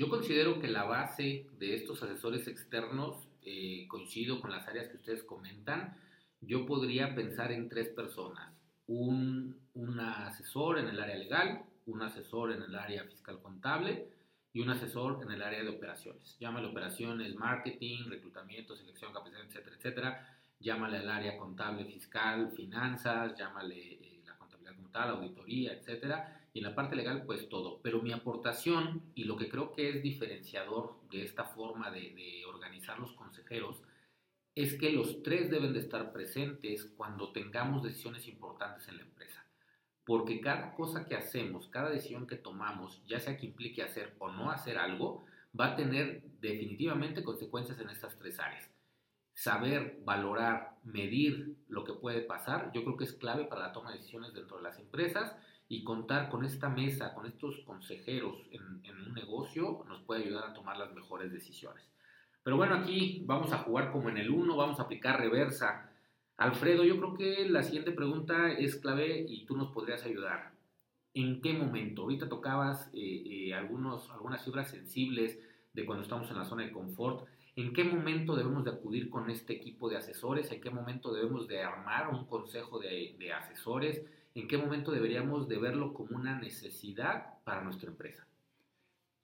Yo 0.00 0.08
considero 0.08 0.58
que 0.58 0.68
la 0.68 0.84
base 0.84 1.46
de 1.58 1.74
estos 1.74 2.02
asesores 2.02 2.48
externos 2.48 3.28
eh, 3.42 3.86
coincido 3.86 4.40
con 4.40 4.50
las 4.50 4.66
áreas 4.66 4.88
que 4.88 4.96
ustedes 4.96 5.22
comentan, 5.24 5.94
yo 6.40 6.64
podría 6.64 7.14
pensar 7.14 7.52
en 7.52 7.68
tres 7.68 7.88
personas. 7.88 8.50
Un, 8.86 9.60
asesor 10.00 10.78
en 10.78 10.88
el 10.88 10.98
área 10.98 11.16
legal, 11.16 11.64
un 11.84 12.00
asesor 12.00 12.52
en 12.52 12.62
el 12.62 12.74
área 12.76 13.04
fiscal 13.04 13.42
contable 13.42 14.08
y 14.54 14.60
un 14.60 14.70
asesor 14.70 15.22
en 15.22 15.32
el 15.32 15.42
área 15.42 15.62
de 15.62 15.68
operaciones. 15.68 16.34
Llámale 16.40 16.68
operaciones, 16.68 17.34
marketing, 17.34 18.08
reclutamiento, 18.08 18.74
selección, 18.74 19.12
capacitación, 19.12 19.48
etcétera, 19.48 19.76
etcétera. 19.76 20.38
Llámale 20.60 20.96
al 20.96 21.10
área 21.10 21.36
contable, 21.36 21.84
fiscal, 21.84 22.50
finanzas, 22.52 23.36
llámale 23.36 23.76
eh, 23.76 24.22
la 24.24 24.38
contabilidad 24.38 24.76
contable, 24.76 25.18
auditoría, 25.18 25.74
etcétera 25.74 26.39
en 26.60 26.64
la 26.64 26.74
parte 26.74 26.94
legal 26.94 27.24
pues 27.24 27.48
todo. 27.48 27.80
Pero 27.82 28.02
mi 28.02 28.12
aportación 28.12 29.02
y 29.14 29.24
lo 29.24 29.36
que 29.36 29.48
creo 29.48 29.72
que 29.72 29.88
es 29.88 30.02
diferenciador 30.02 31.00
de 31.10 31.24
esta 31.24 31.44
forma 31.44 31.90
de, 31.90 32.44
organizar 32.46 32.98
los 32.98 33.12
consejeros 33.12 33.82
es 34.54 34.74
que 34.74 34.92
los 34.92 35.22
tres 35.22 35.50
deben 35.50 35.72
de 35.72 35.78
estar 35.78 36.12
presentes 36.12 36.84
cuando 36.96 37.32
tengamos 37.32 37.82
decisiones 37.82 38.28
importantes 38.28 38.86
en 38.88 38.98
la 38.98 39.02
empresa. 39.04 39.46
Porque 40.04 40.40
cada 40.40 40.74
cosa 40.74 41.06
que 41.06 41.14
hacemos, 41.14 41.68
cada 41.68 41.88
decisión 41.88 42.26
que 42.26 42.36
tomamos, 42.36 43.02
ya 43.06 43.20
sea 43.20 43.38
que 43.38 43.46
implique 43.46 43.82
hacer 43.82 44.14
o 44.18 44.30
no 44.30 44.50
hacer 44.50 44.76
algo, 44.76 45.24
va 45.58 45.68
a 45.68 45.76
tener 45.76 46.22
definitivamente 46.40 47.22
consecuencias 47.22 47.80
en 47.80 47.88
estas 47.88 48.18
tres 48.18 48.38
áreas. 48.38 48.70
Saber, 49.32 50.00
valorar, 50.04 50.76
medir 50.84 51.56
lo 51.68 51.84
que 51.84 51.94
puede 51.94 52.20
pasar, 52.20 52.70
yo 52.74 52.84
creo 52.84 52.96
que 52.98 53.04
es 53.04 53.14
clave 53.14 53.44
para 53.44 53.68
la 53.68 53.72
toma 53.72 53.92
de 53.92 53.98
decisiones 53.98 54.34
dentro 54.34 54.58
de 54.58 54.64
las 54.64 54.78
empresas 54.78 55.34
y 55.70 55.84
contar 55.84 56.28
con 56.28 56.44
esta 56.44 56.68
mesa, 56.68 57.14
con 57.14 57.26
estos 57.26 57.60
consejeros 57.60 58.34
en, 58.50 58.60
un 59.06 59.14
negocio, 59.14 59.84
nos 59.88 60.02
puede 60.02 60.24
ayudar 60.24 60.50
a 60.50 60.52
tomar 60.52 60.76
las 60.76 60.92
mejores 60.92 61.32
decisiones. 61.32 61.84
Pero 62.42 62.56
bueno, 62.56 62.74
aquí 62.74 63.22
vamos 63.24 63.52
a 63.52 63.58
jugar 63.58 63.92
como 63.92 64.08
en 64.08 64.18
el 64.18 64.30
1, 64.30 64.56
vamos 64.56 64.80
a 64.80 64.82
aplicar 64.82 65.20
reversa. 65.20 65.88
Alfredo, 66.36 66.82
yo 66.82 66.96
creo 66.96 67.14
que 67.14 67.48
la 67.48 67.62
siguiente 67.62 67.92
pregunta 67.92 68.50
es 68.50 68.74
clave 68.80 69.24
y 69.28 69.46
tú 69.46 69.56
nos 69.56 69.70
podrías 69.70 70.04
ayudar. 70.04 70.50
¿En 71.14 71.40
qué 71.40 71.52
momento? 71.52 72.02
Ahorita 72.02 72.28
tocabas 72.28 72.90
eh, 72.92 73.22
eh, 73.24 73.54
algunos, 73.54 74.10
algunas 74.10 74.44
fibras 74.44 74.72
sensibles 74.72 75.38
de 75.72 75.86
cuando 75.86 76.02
estamos 76.02 76.28
en 76.32 76.38
la 76.38 76.44
zona 76.46 76.64
de 76.64 76.72
confort. 76.72 77.28
¿En 77.54 77.72
qué 77.72 77.84
momento 77.84 78.34
debemos 78.34 78.64
de 78.64 78.72
acudir 78.72 79.08
con 79.08 79.30
este 79.30 79.52
equipo 79.52 79.88
de 79.88 79.98
asesores? 79.98 80.50
¿En 80.50 80.60
qué 80.60 80.70
momento 80.70 81.14
debemos 81.14 81.46
de 81.46 81.62
armar 81.62 82.08
un 82.08 82.26
consejo 82.26 82.80
de 82.80 83.32
asesores? 83.32 84.04
¿En 84.34 84.46
qué 84.46 84.56
momento 84.56 84.92
deberíamos 84.92 85.48
de 85.48 85.58
verlo 85.58 85.92
como 85.92 86.16
una 86.16 86.38
necesidad 86.38 87.42
para 87.44 87.62
nuestra 87.62 87.90
empresa? 87.90 88.26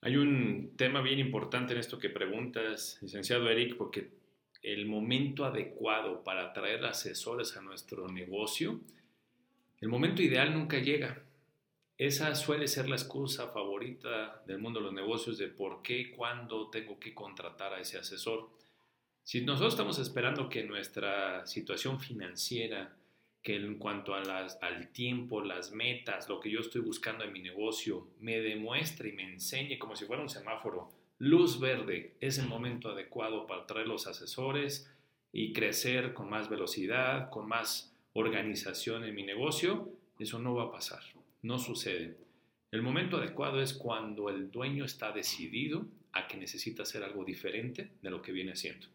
Hay 0.01 0.17
un 0.17 0.73
tema 0.77 1.01
bien 1.01 1.19
importante 1.19 1.73
en 1.73 1.81
esto 1.81 1.99
que 1.99 2.11
preguntas, 2.11 2.99
licenciado 3.01 3.49
Eric, 3.49 3.77
porque 3.77 4.11
el 4.63 4.87
momento 4.87 5.45
adecuado 5.45 6.25
para 6.25 6.53
traer 6.53 6.85
asesores 6.85 7.57
a 7.57 7.63
nuestro 7.63 8.09
negocio, 8.09 8.81
el 9.81 9.89
momento 9.89 10.23
ideal 10.23 10.53
nunca 10.55 10.79
llega. 10.79 11.23
Esa 11.99 12.35
suele 12.35 12.69
ser 12.69 12.89
la 12.89 12.97
excusa 12.97 13.49
favorita 13.49 14.43
del 14.47 14.59
mundo 14.59 14.81
de 14.81 14.87
los 14.87 14.95
negocios 14.95 15.39
de 15.39 15.49
por 15.49 15.83
qué 15.83 15.99
y 15.99 16.11
cuándo 16.11 16.69
tengo 16.69 16.99
que 16.99 17.15
contratar 17.15 17.73
a 17.73 17.81
ese 17.81 17.97
asesor. 17.97 18.51
Si 19.23 19.41
nosotros 19.41 19.75
estamos 19.75 19.99
esperando 19.99 20.49
que 20.49 20.65
nuestra 20.65 21.47
situación 21.47 22.01
financiera 22.01 22.95
que 23.47 23.55
en 23.55 23.79
cuanto 23.79 24.13
al 24.13 24.89
tiempo, 24.89 25.41
las 25.41 25.71
metas, 25.71 26.29
lo 26.29 26.41
que 26.41 26.51
yo 26.51 26.59
estoy 26.59 26.81
buscando 26.81 27.23
en 27.23 27.33
mi 27.33 27.39
negocio, 27.39 28.09
me 28.19 28.41
demuestre 28.41 29.11
y 29.11 29.13
me 29.13 29.23
enseñe 29.23 29.79
como 29.79 29.95
si 29.95 30.05
fuera 30.05 30.21
un 30.21 30.29
semáforo, 30.29 30.91
luz 31.21 31.61
verde, 31.61 32.17
es 32.19 32.39
el 32.39 32.49
momento 32.49 32.89
adecuado 32.89 33.47
para 33.47 33.65
traer 33.65 33.87
los 33.87 34.09
asesores 34.09 34.93
y 35.33 35.53
crecer 35.53 36.13
con 36.13 36.29
más 36.29 36.51
velocidad, 36.51 37.31
con 37.31 37.47
más 37.47 37.95
organización 38.15 39.05
en 39.05 39.15
mi 39.15 39.23
negocio, 39.23 39.93
eso 40.19 40.41
no 40.41 40.57
va 40.57 40.65
a 40.65 40.73
pasar, 40.73 41.05
no 41.43 41.61
sucede. 41.61 42.17
El 42.73 42.83
momento 42.83 43.19
adecuado 43.19 43.63
es 43.63 43.75
cuando 43.75 44.29
el 44.29 44.51
dueño 44.51 44.85
está 44.85 45.13
decidido 45.13 45.87
a 46.11 46.27
que 46.27 46.37
necesita 46.37 46.83
hacer 46.83 47.05
algo 47.05 47.25
diferente 47.25 47.93
de 48.03 48.11
lo 48.11 48.23
que 48.23 48.33
viene 48.33 48.55
haciendo. 48.55 48.89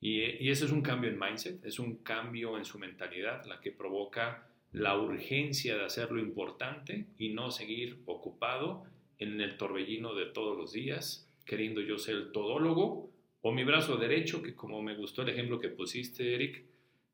Y, 0.00 0.48
eso 0.48 0.64
es 0.64 0.72
un 0.72 0.82
cambio 0.82 1.10
en 1.10 1.18
mindset, 1.18 1.64
es 1.64 1.78
un 1.78 1.96
cambio 1.96 2.56
en 2.56 2.64
su 2.64 2.78
mentalidad, 2.78 3.44
la 3.44 3.60
que 3.60 3.70
provoca 3.70 4.46
la 4.72 4.98
urgencia 4.98 5.76
de 5.76 5.84
hacer 5.84 6.10
lo 6.10 6.20
importante 6.20 7.06
y 7.18 7.30
no 7.30 7.50
seguir 7.50 8.00
ocupado 8.06 8.84
en 9.18 9.40
el 9.40 9.56
torbellino 9.56 10.14
de 10.14 10.26
todos 10.26 10.56
los 10.56 10.72
días, 10.72 11.28
queriendo 11.44 11.80
yo 11.80 11.98
ser 11.98 12.14
el 12.16 12.32
todólogo 12.32 13.10
o 13.42 13.52
mi 13.52 13.64
brazo 13.64 13.96
derecho, 13.96 14.42
que 14.42 14.54
como 14.54 14.82
me 14.82 14.96
gustó 14.96 15.22
el 15.22 15.30
ejemplo 15.30 15.58
que 15.58 15.68
pusiste, 15.68 16.34
Eric, 16.34 16.64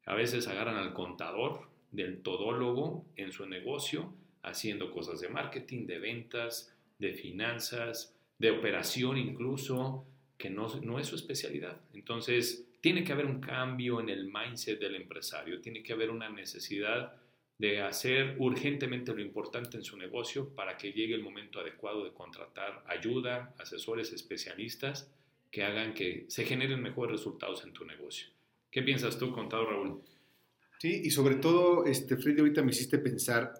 a 0.04 0.14
veces 0.14 0.46
agarran 0.46 0.76
al 0.76 0.92
contador 0.92 1.68
del 1.90 2.22
todólogo 2.22 3.04
en 3.16 3.32
su 3.32 3.46
negocio, 3.46 4.12
haciendo 4.42 4.92
cosas 4.92 5.20
de 5.20 5.28
marketing, 5.28 5.86
de 5.86 5.98
ventas, 5.98 6.76
de 6.98 7.14
finanzas, 7.14 8.14
de 8.38 8.50
operación 8.50 9.16
incluso, 9.16 10.04
que 10.38 10.50
no, 10.50 10.68
no 10.82 10.98
es 10.98 11.08
su 11.08 11.16
especialidad. 11.16 11.80
Entonces, 11.94 12.65
tiene 12.80 13.04
que 13.04 13.12
haber 13.12 13.26
un 13.26 13.40
cambio 13.40 14.00
en 14.00 14.09
el 14.09 14.30
mindset 14.33 14.80
del 14.80 14.97
empresario, 14.97 15.61
tiene 15.61 15.83
que 15.83 15.92
haber 15.92 16.11
una 16.11 16.28
necesidad 16.28 17.14
de 17.59 17.80
hacer 17.80 18.37
urgentemente 18.38 19.14
lo 19.14 19.23
importante 19.23 19.76
en 19.78 19.85
su 19.85 19.97
negocio 19.97 20.54
para 20.54 20.76
que 20.76 20.92
llegue 20.92 21.14
el 21.14 21.23
momento 21.23 21.61
adecuado 21.61 22.04
de 22.04 22.12
contratar 22.12 22.85
ayuda, 22.87 23.54
asesores 23.59 24.12
especialistas 24.12 25.11
que 25.50 25.64
hagan 25.64 25.95
que 25.95 26.26
se 26.28 26.45
generen 26.45 26.83
mejores 26.83 27.12
resultados 27.12 27.64
en 27.64 27.73
tu 27.73 27.85
negocio. 27.85 28.28
¿Qué 28.71 28.83
piensas 28.83 29.18
tú, 29.18 29.33
contador 29.33 29.71
Raúl? 29.71 30.02
Sí, 30.78 31.00
y 31.04 31.11
sobre 31.11 31.37
todo, 31.37 31.87
este, 31.87 32.16
Freddy, 32.16 32.40
ahorita 32.40 32.62
me 32.62 32.73
hiciste 32.73 32.99
pensar 32.99 33.54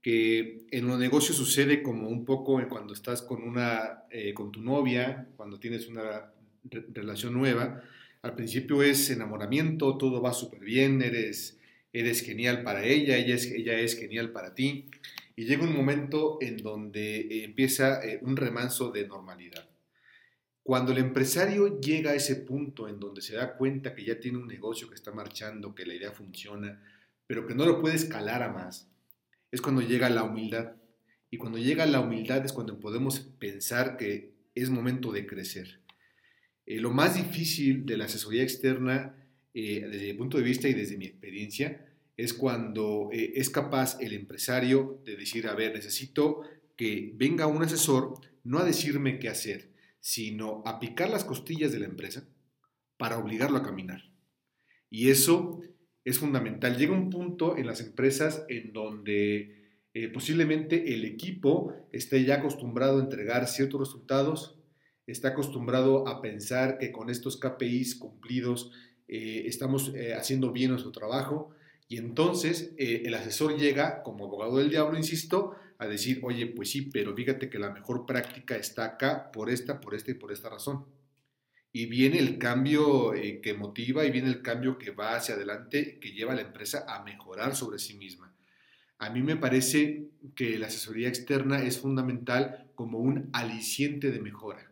que 0.00 0.66
en 0.70 0.86
los 0.86 0.98
negocios 0.98 1.36
sucede 1.36 1.82
como 1.82 2.08
un 2.08 2.24
poco 2.24 2.60
cuando 2.68 2.92
estás 2.92 3.22
con, 3.22 3.42
una, 3.42 4.04
eh, 4.10 4.32
con 4.34 4.52
tu 4.52 4.60
novia, 4.60 5.28
cuando 5.36 5.58
tienes 5.58 5.88
una 5.88 6.32
relación 6.70 7.32
nueva, 7.32 7.82
al 8.22 8.36
principio 8.36 8.82
es 8.82 9.10
enamoramiento, 9.10 9.98
todo 9.98 10.22
va 10.22 10.32
súper 10.32 10.60
bien, 10.60 11.02
eres, 11.02 11.58
eres 11.92 12.22
genial 12.22 12.62
para 12.62 12.84
ella, 12.84 13.16
ella 13.16 13.34
es, 13.34 13.46
ella 13.46 13.78
es 13.78 13.98
genial 13.98 14.30
para 14.30 14.54
ti. 14.54 14.88
Y 15.34 15.44
llega 15.44 15.64
un 15.64 15.74
momento 15.74 16.38
en 16.40 16.58
donde 16.58 17.44
empieza 17.44 18.04
eh, 18.04 18.20
un 18.22 18.36
remanso 18.36 18.90
de 18.90 19.08
normalidad. 19.08 19.68
Cuando 20.62 20.92
el 20.92 20.98
empresario 20.98 21.80
llega 21.80 22.12
a 22.12 22.14
ese 22.14 22.36
punto 22.36 22.88
en 22.88 23.00
donde 23.00 23.22
se 23.22 23.34
da 23.34 23.56
cuenta 23.56 23.94
que 23.96 24.04
ya 24.04 24.20
tiene 24.20 24.38
un 24.38 24.46
negocio 24.46 24.88
que 24.88 24.94
está 24.94 25.10
marchando, 25.10 25.74
que 25.74 25.84
la 25.84 25.94
idea 25.94 26.12
funciona, 26.12 26.80
pero 27.26 27.46
que 27.46 27.56
no 27.56 27.66
lo 27.66 27.80
puede 27.80 27.96
escalar 27.96 28.44
a 28.44 28.52
más, 28.52 28.88
es 29.50 29.60
cuando 29.60 29.82
llega 29.82 30.08
la 30.08 30.22
humildad. 30.22 30.76
Y 31.28 31.38
cuando 31.38 31.58
llega 31.58 31.86
la 31.86 32.00
humildad 32.00 32.44
es 32.44 32.52
cuando 32.52 32.78
podemos 32.78 33.18
pensar 33.18 33.96
que 33.96 34.34
es 34.54 34.70
momento 34.70 35.10
de 35.10 35.26
crecer. 35.26 35.81
Eh, 36.66 36.80
lo 36.80 36.90
más 36.90 37.16
difícil 37.16 37.84
de 37.86 37.96
la 37.96 38.04
asesoría 38.04 38.42
externa, 38.42 39.16
eh, 39.54 39.86
desde 39.90 40.12
mi 40.12 40.14
punto 40.14 40.38
de 40.38 40.44
vista 40.44 40.68
y 40.68 40.74
desde 40.74 40.96
mi 40.96 41.06
experiencia, 41.06 41.86
es 42.16 42.32
cuando 42.32 43.10
eh, 43.12 43.32
es 43.36 43.50
capaz 43.50 44.00
el 44.00 44.12
empresario 44.12 45.02
de 45.04 45.16
decir, 45.16 45.48
a 45.48 45.54
ver, 45.54 45.74
necesito 45.74 46.42
que 46.76 47.12
venga 47.16 47.46
un 47.46 47.62
asesor 47.62 48.14
no 48.44 48.58
a 48.58 48.64
decirme 48.64 49.18
qué 49.18 49.28
hacer, 49.28 49.70
sino 50.00 50.62
a 50.66 50.78
picar 50.80 51.10
las 51.10 51.24
costillas 51.24 51.72
de 51.72 51.80
la 51.80 51.86
empresa 51.86 52.28
para 52.96 53.18
obligarlo 53.18 53.58
a 53.58 53.62
caminar. 53.62 54.10
Y 54.90 55.10
eso 55.10 55.60
es 56.04 56.18
fundamental. 56.18 56.76
Llega 56.76 56.92
un 56.92 57.10
punto 57.10 57.56
en 57.56 57.66
las 57.66 57.80
empresas 57.80 58.44
en 58.48 58.72
donde 58.72 59.80
posiblemente 60.12 60.94
el 60.94 61.04
equipo 61.04 61.72
esté 61.92 62.24
ya 62.24 62.36
acostumbrado 62.36 62.98
a 62.98 63.02
entregar 63.02 63.46
ciertos 63.46 63.80
resultados 63.80 64.61
está 65.06 65.28
acostumbrado 65.28 66.06
a 66.06 66.20
pensar 66.20 66.78
que 66.78 66.92
con 66.92 67.10
estos 67.10 67.36
KPIs 67.36 67.96
cumplidos 67.96 68.70
eh, 69.08 69.44
estamos 69.46 69.92
eh, 69.94 70.14
haciendo 70.14 70.52
bien 70.52 70.70
nuestro 70.70 70.92
trabajo 70.92 71.50
y 71.88 71.96
entonces 71.98 72.72
eh, 72.78 73.02
el 73.04 73.14
asesor 73.14 73.58
llega, 73.58 74.02
como 74.02 74.24
abogado 74.24 74.58
del 74.58 74.70
diablo, 74.70 74.96
insisto, 74.96 75.54
a 75.78 75.86
decir, 75.86 76.20
oye, 76.22 76.46
pues 76.46 76.70
sí, 76.70 76.82
pero 76.82 77.14
fíjate 77.14 77.50
que 77.50 77.58
la 77.58 77.70
mejor 77.70 78.06
práctica 78.06 78.56
está 78.56 78.84
acá 78.84 79.30
por 79.32 79.50
esta, 79.50 79.80
por 79.80 79.94
esta 79.94 80.12
y 80.12 80.14
por 80.14 80.32
esta 80.32 80.48
razón. 80.48 80.86
Y 81.72 81.86
viene 81.86 82.18
el 82.18 82.38
cambio 82.38 83.12
que 83.42 83.54
motiva 83.54 84.04
y 84.04 84.10
viene 84.10 84.28
el 84.28 84.42
cambio 84.42 84.78
que 84.78 84.90
va 84.90 85.16
hacia 85.16 85.34
adelante, 85.34 85.98
que 85.98 86.12
lleva 86.12 86.32
a 86.32 86.36
la 86.36 86.42
empresa 86.42 86.84
a 86.86 87.02
mejorar 87.02 87.56
sobre 87.56 87.78
sí 87.78 87.94
misma. 87.94 88.34
A 88.98 89.10
mí 89.10 89.22
me 89.22 89.36
parece 89.36 90.10
que 90.36 90.58
la 90.58 90.66
asesoría 90.66 91.08
externa 91.08 91.62
es 91.62 91.78
fundamental 91.78 92.70
como 92.74 92.98
un 92.98 93.30
aliciente 93.32 94.10
de 94.10 94.20
mejora 94.20 94.71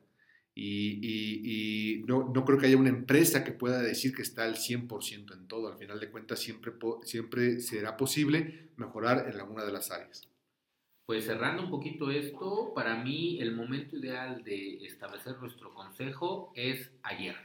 y, 0.62 2.02
no, 2.07 2.31
no, 2.35 2.45
creo 2.45 2.59
que 2.59 2.67
haya 2.67 2.76
una 2.76 2.90
empresa 2.90 3.45
que 3.45 3.52
pueda 3.52 3.81
decir 3.81 4.14
que 4.14 4.21
está 4.21 4.45
al 4.45 4.57
100% 4.57 5.33
en 5.33 5.49
todo. 5.49 5.69
Al 5.69 5.79
final 5.79 5.99
de 5.99 6.11
cuentas, 6.11 6.38
siempre, 6.40 6.73
siempre 7.02 7.61
será 7.61 7.97
posible 7.97 8.71
mejorar 8.76 9.26
en 9.29 9.40
alguna 9.40 9.64
de 9.64 9.73
las 9.73 9.90
áreas. 9.90 10.29
Pues 11.07 11.25
cerrando 11.25 11.64
un 11.64 11.71
poquito 11.71 12.11
esto, 12.11 12.73
para 12.75 13.02
mí 13.02 13.40
el 13.40 13.57
momento 13.57 13.97
ideal 13.97 14.45
de 14.45 14.85
establecer 14.85 15.38
nuestro 15.38 15.73
consejo 15.73 16.52
es 16.55 16.93
ayer. 17.02 17.37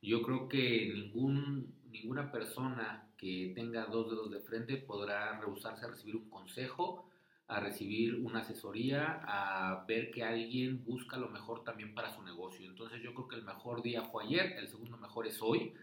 Yo 0.00 0.22
creo 0.22 0.48
que 0.48 0.90
ningún, 0.94 1.74
ninguna 1.90 2.32
persona 2.32 3.06
que 3.18 3.52
tenga 3.54 3.84
dos 3.84 4.10
dedos 4.10 4.30
de 4.30 4.40
frente 4.40 4.78
podrá 4.78 5.38
rehusarse 5.40 5.84
a 5.84 5.88
recibir 5.88 6.16
un 6.16 6.30
consejo 6.30 7.09
a 7.50 7.58
recibir 7.58 8.14
una 8.14 8.40
asesoría, 8.40 9.22
a 9.24 9.84
ver 9.84 10.12
que 10.12 10.22
alguien 10.22 10.84
busca 10.84 11.16
lo 11.16 11.28
mejor 11.28 11.64
también 11.64 11.94
para 11.94 12.14
su 12.14 12.22
negocio. 12.22 12.64
Entonces 12.64 13.02
yo 13.02 13.12
creo 13.12 13.26
que 13.26 13.36
el 13.36 13.42
mejor 13.42 13.82
día 13.82 14.02
fue 14.02 14.24
ayer, 14.24 14.54
el 14.56 14.68
segundo 14.68 14.96
mejor 14.96 15.26
es 15.26 15.42
hoy. 15.42 15.74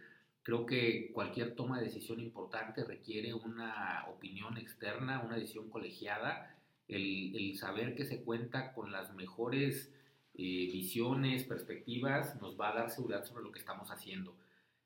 Creo 0.44 0.66
que 0.66 1.12
cualquier 1.14 1.56
toma 1.56 1.80
de 1.80 1.86
decisión 1.86 2.22
importante 2.22 2.86
requiere 2.86 3.34
una 3.34 4.06
opinión 4.08 4.58
externa, 4.58 5.20
una 5.20 5.36
decisión 5.36 5.70
colegiada, 5.70 6.56
el, 6.88 7.54
saber 7.58 7.96
que 7.96 8.06
se 8.06 8.24
cuenta 8.24 8.72
con 8.72 8.94
las 8.94 9.14
mejores 9.14 9.94
eh, 10.36 10.70
visiones, 10.72 11.44
perspectivas, 11.44 12.40
nos 12.42 12.58
va 12.58 12.70
a 12.70 12.76
dar 12.76 12.92
seguridad 12.92 13.26
sobre 13.26 13.44
lo 13.44 13.52
que 13.52 13.60
estamos 13.60 13.92
haciendo. 13.92 14.38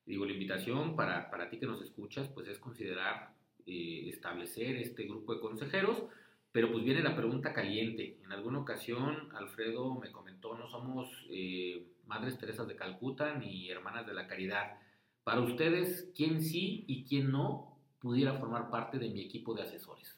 Digo, 0.03 0.25
la 0.25 0.33
invitación 0.33 0.95
para, 0.95 1.29
para 1.29 1.47
ti 1.47 1.59
que 1.59 1.67
nos 1.67 1.83
escuchas, 1.83 2.27
pues 2.29 2.47
es 2.47 2.57
considerar 2.57 3.35
eh, 3.67 4.09
establecer 4.09 4.77
este 4.77 5.03
grupo 5.03 5.35
de 5.35 5.41
consejeros 5.41 6.05
Pero 6.51 6.71
pues 6.71 6.83
viene 6.83 7.01
la 7.01 7.15
pregunta 7.15 7.53
caliente. 7.53 8.17
En 8.23 8.31
alguna 8.31 8.59
ocasión 8.59 9.29
Alfredo 9.35 9.95
me 9.95 10.11
comentó, 10.11 10.57
no 10.57 10.67
somos 10.67 11.09
eh, 11.29 11.87
Madres 12.05 12.37
Teresas 12.37 12.67
de 12.67 12.75
Calcuta 12.75 13.35
ni 13.35 13.69
Hermanas 13.69 14.05
de 14.05 14.13
la 14.13 14.27
Caridad. 14.27 14.77
Para 15.23 15.41
ustedes, 15.41 16.11
¿quién 16.15 16.41
sí 16.41 16.83
y 16.87 17.05
quién 17.05 17.31
no 17.31 17.79
pudiera 17.99 18.37
formar 18.37 18.69
parte 18.69 18.97
de 18.97 19.09
mi 19.09 19.21
equipo 19.21 19.53
de 19.53 19.61
asesores? 19.61 20.17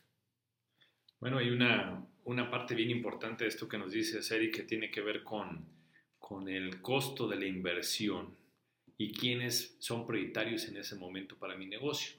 Bueno, 1.19 1.37
hay 1.37 1.49
una, 1.49 2.05
una 2.23 2.49
parte 2.49 2.73
bien 2.73 2.89
importante 2.89 3.43
de 3.43 3.49
esto 3.49 3.67
que 3.67 3.77
nos 3.77 3.91
dice 3.91 4.23
Seri 4.23 4.49
que 4.49 4.63
tiene 4.63 4.89
que 4.89 5.01
ver 5.01 5.23
con, 5.23 5.67
con 6.17 6.49
el 6.49 6.81
costo 6.81 7.27
de 7.27 7.35
la 7.35 7.45
inversión 7.45 8.35
y 8.97 9.11
quiénes 9.11 9.75
son 9.79 10.07
prioritarios 10.07 10.67
en 10.67 10.77
ese 10.77 10.95
momento 10.95 11.37
para 11.37 11.55
mi 11.55 11.65
negocio. 11.65 12.15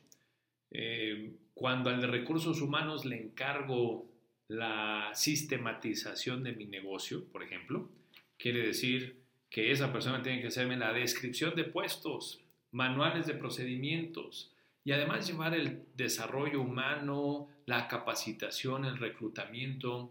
Eh, 0.74 1.36
cuando 1.54 1.88
al 1.88 2.00
de 2.00 2.08
recursos 2.08 2.60
humanos 2.60 3.04
le 3.04 3.16
encargo 3.16 4.10
la 4.48 5.10
sistematización 5.14 6.42
de 6.42 6.52
mi 6.52 6.66
negocio, 6.66 7.24
por 7.32 7.42
ejemplo, 7.44 7.88
quiere 8.36 8.66
decir 8.66 9.22
que 9.48 9.70
esa 9.70 9.92
persona 9.92 10.20
tiene 10.20 10.40
que 10.40 10.48
hacerme 10.48 10.76
la 10.76 10.92
descripción 10.92 11.54
de 11.54 11.64
puestos, 11.64 12.40
manuales 12.72 13.26
de 13.26 13.34
procedimientos 13.34 14.52
y 14.82 14.90
además 14.90 15.28
llevar 15.28 15.54
el 15.54 15.84
desarrollo 15.94 16.60
humano, 16.60 17.48
la 17.66 17.86
capacitación, 17.86 18.84
el 18.84 18.98
reclutamiento. 18.98 20.10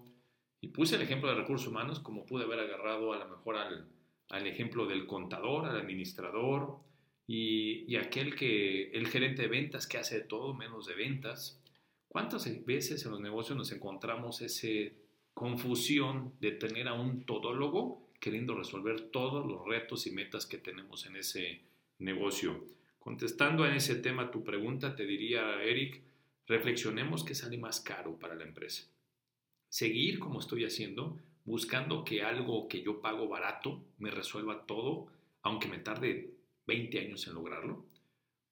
Y 0.61 0.69
puse 0.69 0.95
el 0.95 1.01
ejemplo 1.01 1.29
de 1.29 1.35
recursos 1.35 1.67
humanos 1.67 1.99
como 1.99 2.25
pude 2.25 2.45
haber 2.45 2.61
agarrado 2.61 3.11
a 3.11 3.17
lo 3.17 3.27
mejor 3.27 3.57
al, 3.57 3.85
al 4.29 4.47
ejemplo 4.47 4.85
del 4.87 5.05
contador, 5.05 5.65
al 5.65 5.77
administrador, 5.77 6.79
y, 7.27 7.95
aquel 7.95 8.35
que, 8.35 8.91
el 8.91 9.07
gerente 9.07 9.43
de 9.43 9.47
ventas 9.47 9.87
que 9.87 9.97
hace 9.97 10.19
de 10.19 10.25
todo 10.25 10.53
menos 10.53 10.87
de 10.87 10.95
ventas. 10.95 11.59
¿Cuántas 12.07 12.65
veces 12.65 13.05
en 13.05 13.11
los 13.11 13.21
negocios 13.21 13.57
nos 13.57 13.71
encontramos 13.71 14.41
esa 14.41 14.93
confusión 15.33 16.33
de 16.39 16.51
tener 16.51 16.87
a 16.87 16.93
un 16.93 17.25
todólogo 17.25 18.09
queriendo 18.19 18.55
resolver 18.55 19.09
todos 19.09 19.45
los 19.45 19.65
retos 19.65 20.05
y 20.05 20.11
metas 20.11 20.45
que 20.45 20.57
tenemos 20.57 21.05
en 21.05 21.15
ese 21.15 21.61
negocio? 21.99 22.65
Contestando 22.99 23.63
a 23.63 23.75
ese 23.75 23.95
tema 23.95 24.31
tu 24.31 24.43
pregunta, 24.43 24.95
te 24.95 25.05
diría, 25.05 25.61
Eric, 25.63 26.01
reflexionemos 26.47 27.23
qué 27.23 27.35
sale 27.35 27.57
más 27.57 27.81
caro 27.81 28.17
para 28.19 28.35
la 28.35 28.43
empresa. 28.43 28.87
Seguir 29.69 30.19
como 30.19 30.39
estoy 30.39 30.65
haciendo, 30.65 31.17
buscando 31.45 32.05
que 32.05 32.21
algo 32.21 32.67
que 32.67 32.81
yo 32.81 33.01
pago 33.01 33.27
barato 33.27 33.83
me 33.97 34.11
resuelva 34.11 34.65
todo, 34.65 35.07
aunque 35.41 35.67
me 35.67 35.79
tarde 35.79 36.32
20 36.65 36.99
años 36.99 37.27
en 37.27 37.33
lograrlo 37.33 37.85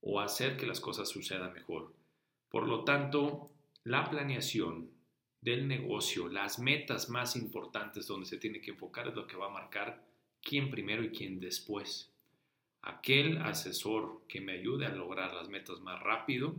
o 0.02 0.20
hacer 0.20 0.58
que 0.58 0.66
las 0.66 0.80
cosas 0.80 1.10
sucedan 1.10 1.54
mejor. 1.54 1.94
Por 2.50 2.68
lo 2.68 2.84
tanto, 2.84 3.50
la 3.84 4.10
planeación 4.10 4.90
del 5.42 5.68
negocio, 5.68 6.28
las 6.28 6.60
metas 6.60 7.10
más 7.10 7.36
importantes 7.36 8.08
donde 8.08 8.28
se 8.28 8.38
tiene 8.38 8.62
que 8.62 8.72
enfocar 8.72 9.08
es 9.08 9.16
lo 9.16 9.26
que 9.26 9.38
va 9.38 9.48
a 9.48 9.54
marcar 9.54 10.04
quién 10.42 10.70
primero 10.70 11.04
y 11.04 11.10
quién 11.10 11.40
después. 11.40 12.12
Aquel 12.84 13.38
asesor 13.38 14.22
que 14.28 14.42
me 14.42 14.54
ayude 14.54 14.86
a 14.86 14.90
lograr 14.90 15.34
las 15.34 15.50
metas 15.50 15.80
más 15.82 16.02
rápido, 16.02 16.56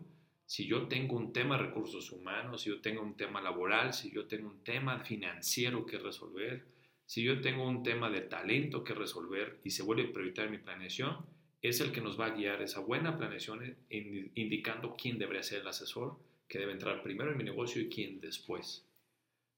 si 0.46 0.66
yo 0.66 0.86
tengo 0.88 1.16
un 1.16 1.32
tema 1.32 1.56
de 1.56 1.64
recursos 1.64 2.12
humanos, 2.12 2.62
si 2.62 2.70
yo 2.70 2.80
tengo 2.80 3.02
un 3.02 3.16
tema 3.16 3.40
laboral, 3.40 3.92
si 3.92 4.10
yo 4.10 4.26
tengo 4.26 4.48
un 4.48 4.62
tema 4.62 5.00
financiero 5.00 5.86
que 5.86 5.98
resolver, 5.98 6.66
si 7.06 7.22
yo 7.22 7.40
tengo 7.40 7.66
un 7.66 7.82
tema 7.82 8.10
de 8.10 8.22
talento 8.22 8.84
que 8.84 8.94
resolver 8.94 9.60
y 9.64 9.70
se 9.70 9.82
vuelve 9.82 10.08
prioritaria 10.08 10.50
mi 10.50 10.58
planeación, 10.58 11.24
es 11.62 11.80
el 11.80 11.92
que 11.92 12.00
nos 12.00 12.18
va 12.18 12.26
a 12.26 12.34
guiar 12.34 12.60
esa 12.60 12.80
buena 12.80 13.16
planeación 13.16 13.76
indicando 13.88 14.96
quién 15.00 15.18
debería 15.18 15.44
ser 15.44 15.60
el 15.60 15.68
asesor 15.68 16.18
que 16.48 16.58
debe 16.58 16.72
entrar 16.72 17.02
primero 17.02 17.30
en 17.30 17.38
mi 17.38 17.44
negocio 17.44 17.80
y 17.80 17.88
quién 17.88 18.20
después. 18.20 18.84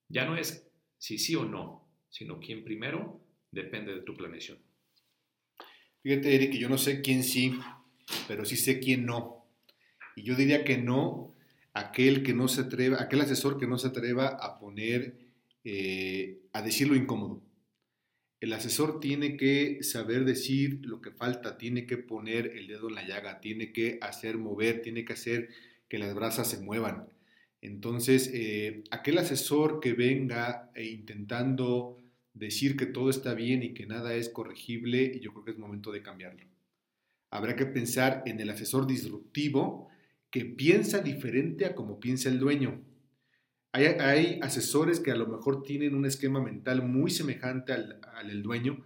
Ya 0.09 0.27
no 0.27 0.37
es 0.37 0.69
si 0.99 1.19
sí 1.19 1.35
o 1.35 1.45
no, 1.45 1.89
sino 2.11 2.39
quién 2.39 2.63
primero 2.63 3.21
depende 3.51 3.95
de 3.95 4.03
tu 4.03 4.15
planeación. 4.15 4.59
Fíjate, 6.03 6.35
Eric, 6.35 6.53
yo 6.53 6.69
no 6.69 6.77
sé 6.77 7.01
quién 7.01 7.25
sí, 7.25 7.59
pero 8.29 8.45
sí 8.45 8.57
sé 8.57 8.79
quién 8.79 9.07
no. 9.07 9.47
Y 10.15 10.23
yo 10.23 10.37
diría 10.37 10.63
que 10.63 10.77
no 10.77 11.35
aquel 11.73 12.23
que 12.23 12.35
no 12.35 12.49
se 12.49 12.63
atreva, 12.63 13.03
aquel 13.03 13.23
asesor 13.23 13.59
que 13.59 13.67
no 13.67 13.79
se 13.79 13.89
atreva 13.89 14.29
a 14.29 14.59
poner, 14.59 15.15
eh, 15.65 16.39
a 16.53 16.63
decir 16.63 16.89
lo 16.89 16.95
incómodo. 16.95 17.43
El 18.41 18.53
asesor 18.53 19.01
tiene 19.01 19.37
que 19.37 19.83
saber 19.83 20.25
decir 20.25 20.81
lo 20.85 21.01
que 21.01 21.11
falta, 21.11 21.57
tiene 21.57 21.87
que 21.87 21.97
poner 21.97 22.49
el 22.57 22.67
dedo 22.67 22.89
en 22.89 22.95
la 22.95 23.07
llaga, 23.07 23.41
tiene 23.41 23.73
que 23.73 23.99
hacer 24.03 24.39
mover, 24.39 24.83
tiene 24.83 25.05
que 25.05 25.15
hacer 25.15 25.49
que 25.89 25.99
las 25.99 26.15
brasas 26.15 26.51
se 26.51 26.61
muevan. 26.61 27.09
Entonces, 27.63 28.31
eh, 28.35 28.85
aquel 28.91 29.17
asesor 29.19 29.81
que 29.81 29.95
venga 29.95 30.71
e 30.75 30.85
intentando 30.85 31.97
decir 32.35 32.77
que 32.77 32.85
todo 32.85 33.09
está 33.09 33.33
bien 33.33 33.63
y 33.63 33.73
que 33.73 33.87
nada 33.87 34.15
es 34.15 34.29
corregible, 34.29 35.19
yo 35.21 35.33
creo 35.33 35.45
que 35.45 35.51
es 35.53 35.59
momento 35.59 35.91
de 35.91 36.03
cambiarlo. 36.03 36.45
Habrá 37.31 37.57
que 37.57 37.67
pensar 37.67 38.23
en 38.27 38.39
el 38.41 38.51
asesor 38.51 38.87
disruptivo 38.87 39.89
que 40.31 40.45
piensa 40.45 40.99
diferente 40.99 41.65
a 41.65 41.75
como 41.75 42.01
piensa 42.01 42.29
el 42.29 42.39
dueño. 42.39 42.83
Hay, 43.75 44.39
asesores 44.41 45.01
que 45.01 45.11
a 45.11 45.17
lo 45.17 45.27
mejor 45.27 45.65
tienen 45.65 45.97
un 45.97 46.07
esquema 46.07 46.41
mental 46.41 46.83
muy 46.83 47.11
semejante 47.11 47.73
al, 47.73 48.01
del 48.25 48.41
dueño 48.45 48.85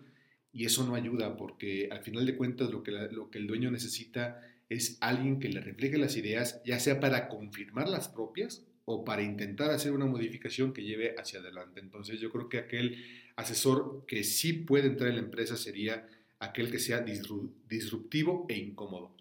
y 0.51 0.64
eso 0.64 0.83
no 0.87 0.94
ayuda 0.94 1.37
porque 1.37 1.90
al 1.92 2.03
final 2.03 2.24
de 2.24 2.37
cuentas 2.37 2.70
lo 2.70 2.83
que, 2.83 2.92
lo 2.92 3.31
que 3.31 3.37
el 3.37 3.46
dueño 3.46 3.70
necesita 3.70 4.40
es 4.70 4.96
alguien 5.03 5.40
que 5.40 5.51
le 5.51 5.61
refleje 5.61 5.98
las 5.98 6.16
ideas, 6.16 6.62
ya 6.64 6.81
sea 6.81 7.01
para 7.01 7.29
confirmar 7.29 7.87
las 7.87 8.09
propias 8.09 8.66
o 8.87 9.05
para 9.05 9.22
intentar 9.22 9.70
hacer 9.72 9.92
una 9.92 10.07
modificación 10.07 10.72
que 10.72 10.85
lleve 10.85 11.14
hacia 11.18 11.40
adelante. 11.40 11.81
Entonces 11.81 12.18
yo 12.18 12.31
creo 12.31 12.48
que 12.48 12.57
aquel 12.57 13.05
asesor 13.37 14.07
que 14.07 14.24
sí 14.24 14.55
puede 14.55 14.87
entrar 14.87 15.11
en 15.11 15.16
la 15.16 15.22
empresa 15.22 15.59
sería 15.59 16.09
aquel 16.38 16.70
que 16.70 16.79
sea 16.79 17.05
disruptivo 17.68 18.46
e 18.48 18.57
incómodo. 18.57 19.14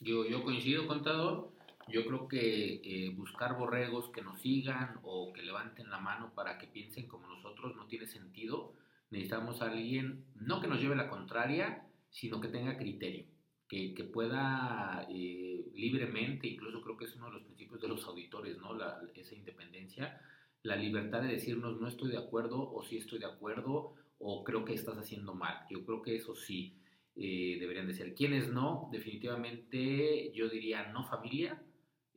Yo, 0.00 0.26
yo 0.26 0.42
coincido, 0.42 0.86
contador. 0.86 1.55
Yo 1.88 2.04
creo 2.04 2.26
que 2.26 2.80
eh, 2.82 3.10
buscar 3.14 3.56
borregos 3.56 4.10
que 4.10 4.22
nos 4.22 4.40
sigan 4.40 4.98
o 5.02 5.32
que 5.32 5.42
levanten 5.42 5.88
la 5.88 6.00
mano 6.00 6.32
para 6.34 6.58
que 6.58 6.66
piensen 6.66 7.06
como 7.06 7.28
nosotros 7.28 7.76
no 7.76 7.86
tiene 7.86 8.06
sentido. 8.06 8.74
Necesitamos 9.10 9.62
a 9.62 9.70
alguien, 9.70 10.24
no 10.34 10.60
que 10.60 10.66
nos 10.66 10.80
lleve 10.80 10.96
la 10.96 11.08
contraria, 11.08 11.86
sino 12.10 12.40
que 12.40 12.48
tenga 12.48 12.76
criterio, 12.76 13.26
que, 13.68 13.94
que 13.94 14.04
pueda 14.04 15.06
eh, 15.08 15.66
libremente, 15.74 16.48
incluso 16.48 16.82
creo 16.82 16.96
que 16.96 17.04
es 17.04 17.14
uno 17.14 17.26
de 17.26 17.34
los 17.34 17.42
principios 17.44 17.80
de 17.80 17.88
los 17.88 18.04
auditores, 18.04 18.58
¿no? 18.58 18.74
La, 18.74 19.00
esa 19.14 19.34
independencia, 19.34 20.20
la 20.62 20.74
libertad 20.74 21.22
de 21.22 21.28
decirnos 21.28 21.80
no 21.80 21.86
estoy 21.86 22.10
de 22.10 22.18
acuerdo 22.18 22.68
o 22.72 22.82
sí 22.82 22.96
estoy 22.96 23.20
de 23.20 23.26
acuerdo 23.26 23.94
o 24.18 24.42
creo 24.42 24.64
que 24.64 24.74
estás 24.74 24.98
haciendo 24.98 25.34
mal. 25.34 25.66
Yo 25.70 25.84
creo 25.84 26.02
que 26.02 26.16
eso 26.16 26.34
sí 26.34 26.74
eh, 27.14 27.58
deberían 27.60 27.86
de 27.86 27.94
ser. 27.94 28.14
¿Quiénes 28.14 28.48
no? 28.48 28.88
Definitivamente 28.90 30.32
yo 30.32 30.48
diría 30.48 30.88
no 30.88 31.04
familia, 31.04 31.62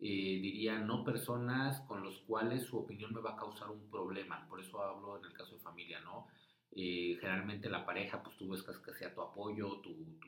eh, 0.02 0.40
diría 0.42 0.80
no 0.80 1.04
personas 1.04 1.82
con 1.82 2.02
los 2.04 2.20
cuales 2.22 2.64
su 2.64 2.78
opinión 2.78 3.14
me 3.14 3.22
va 3.22 3.32
a 3.34 3.36
causar 3.36 3.70
un 3.70 3.90
problema. 3.90 4.48
Por 4.48 4.62
eso 4.62 4.82
hablo 4.82 5.18
en 5.18 5.26
el 5.26 5.34
caso 5.34 5.56
de 5.56 5.62
familia, 5.62 6.00
¿no? 6.02 6.28
Eh, 6.72 7.18
generalmente 7.20 7.70
la 7.70 7.86
pareja, 7.86 8.24
pues 8.24 8.38
tú 8.38 8.48
buscas 8.48 8.78
que 8.80 8.94
sea 8.94 9.14
tu 9.14 9.22
apoyo, 9.22 9.82
tu, 9.82 9.94
tu 10.20 10.28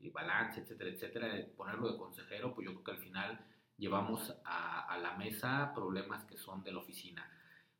eh, 0.00 0.10
balance, 0.10 0.60
etcétera, 0.60 0.90
etcétera. 0.90 1.46
Ponerlo 1.56 1.92
de 1.92 1.98
consejero, 1.98 2.54
pues 2.54 2.66
yo 2.66 2.72
creo 2.72 2.84
que 2.84 2.90
al 2.92 2.98
final 2.98 3.44
llevamos 3.76 4.34
a, 4.44 4.86
a 4.86 4.98
la 4.98 5.16
mesa 5.16 5.72
problemas 5.74 6.24
que 6.24 6.38
son 6.38 6.62
de 6.62 6.72
la 6.72 6.78
oficina. 6.78 7.30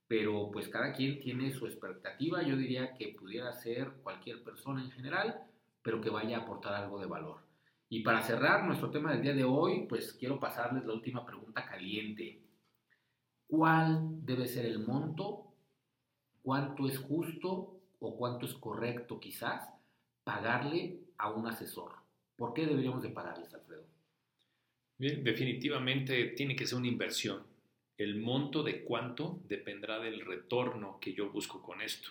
Pero 0.06 0.50
pues 0.50 0.68
cada 0.68 0.92
quien 0.92 1.20
tiene 1.20 1.52
su 1.52 1.66
expectativa. 1.66 2.42
Yo 2.42 2.56
diría 2.56 2.94
que 2.94 3.16
pudiera 3.18 3.52
ser 3.52 3.92
cualquier 4.02 4.42
persona 4.44 4.82
en 4.82 4.90
general, 4.90 5.42
pero 5.82 6.00
que 6.00 6.10
vaya 6.10 6.38
a 6.38 6.42
aportar 6.42 6.74
algo 6.74 6.98
de 7.00 7.06
valor. 7.06 7.47
Y 7.88 8.00
para 8.00 8.22
cerrar 8.22 8.66
nuestro 8.66 8.90
tema 8.90 9.12
del 9.12 9.22
día 9.22 9.34
de 9.34 9.44
hoy, 9.44 9.86
pues 9.88 10.12
quiero 10.12 10.38
pasarles 10.38 10.84
la 10.84 10.92
última 10.92 11.24
pregunta 11.24 11.64
caliente. 11.64 12.38
¿Cuál 13.46 14.24
debe 14.24 14.46
ser 14.46 14.66
el 14.66 14.80
monto? 14.80 15.54
¿Cuánto 16.42 16.86
es 16.86 16.98
justo 16.98 17.80
o 17.98 18.16
cuánto 18.16 18.44
es 18.44 18.54
correcto 18.54 19.18
quizás 19.18 19.70
pagarle 20.22 21.00
a 21.16 21.30
un 21.30 21.46
asesor? 21.46 21.92
¿Por 22.36 22.52
qué 22.52 22.66
deberíamos 22.66 23.02
de 23.02 23.08
pagarles, 23.08 23.52
Alfredo? 23.54 23.86
Bien, 24.98 25.24
definitivamente 25.24 26.24
tiene 26.36 26.54
que 26.54 26.66
ser 26.66 26.78
una 26.78 26.88
inversión. 26.88 27.42
El 27.96 28.20
monto 28.20 28.62
de 28.62 28.84
cuánto 28.84 29.40
dependerá 29.48 29.98
del 29.98 30.20
retorno 30.24 30.98
que 31.00 31.14
yo 31.14 31.30
busco 31.30 31.62
con 31.62 31.80
esto. 31.80 32.10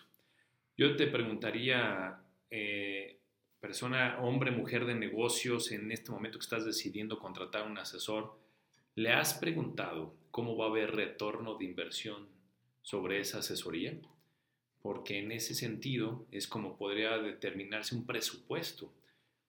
Yo 0.75 0.95
te 0.95 1.07
preguntaría, 1.07 2.19
eh, 2.49 3.16
persona, 3.59 4.19
hombre, 4.21 4.51
mujer 4.51 4.85
de 4.85 4.95
negocios, 4.95 5.71
en 5.71 5.91
este 5.91 6.11
momento 6.11 6.39
que 6.39 6.43
estás 6.43 6.65
decidiendo 6.65 7.19
contratar 7.19 7.67
un 7.67 7.77
asesor, 7.77 8.37
¿le 8.95 9.11
has 9.11 9.33
preguntado 9.33 10.15
cómo 10.31 10.55
va 10.55 10.65
a 10.65 10.69
haber 10.69 10.95
retorno 10.95 11.55
de 11.55 11.65
inversión 11.65 12.27
sobre 12.81 13.19
esa 13.19 13.39
asesoría? 13.39 13.97
Porque 14.81 15.19
en 15.19 15.31
ese 15.31 15.55
sentido 15.55 16.25
es 16.31 16.47
como 16.47 16.77
podría 16.77 17.17
determinarse 17.17 17.95
un 17.95 18.05
presupuesto. 18.05 18.93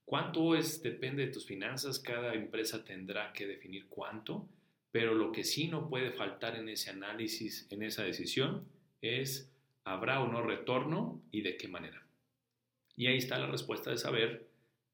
¿Cuánto 0.05 0.57
es? 0.57 0.83
Depende 0.83 1.27
de 1.27 1.33
tus 1.33 1.45
finanzas, 1.45 1.99
cada 1.99 2.35
empresa 2.35 2.85
tendrá 2.85 3.33
que 3.35 3.47
definir 3.47 3.87
cuánto, 3.89 4.49
pero 4.91 5.15
lo 5.15 5.33
que 5.33 5.45
sí 5.45 5.69
no 5.69 5.89
puede 5.91 6.13
faltar 6.13 6.57
en 6.57 6.71
ese 6.71 6.91
análisis, 6.91 7.67
en 7.71 7.83
esa 7.83 8.05
decisión, 8.05 8.65
es 9.03 9.53
¿habrá 9.85 10.21
o 10.23 10.33
no 10.33 10.43
retorno 10.43 11.21
y 11.31 11.43
de 11.43 11.59
qué 11.59 11.69
manera? 11.69 12.08
Y 12.99 13.07
ahí 13.07 13.19
está 13.19 13.39
la 13.39 13.47
respuesta 13.47 13.93
de 13.93 13.97
saber 13.97 14.49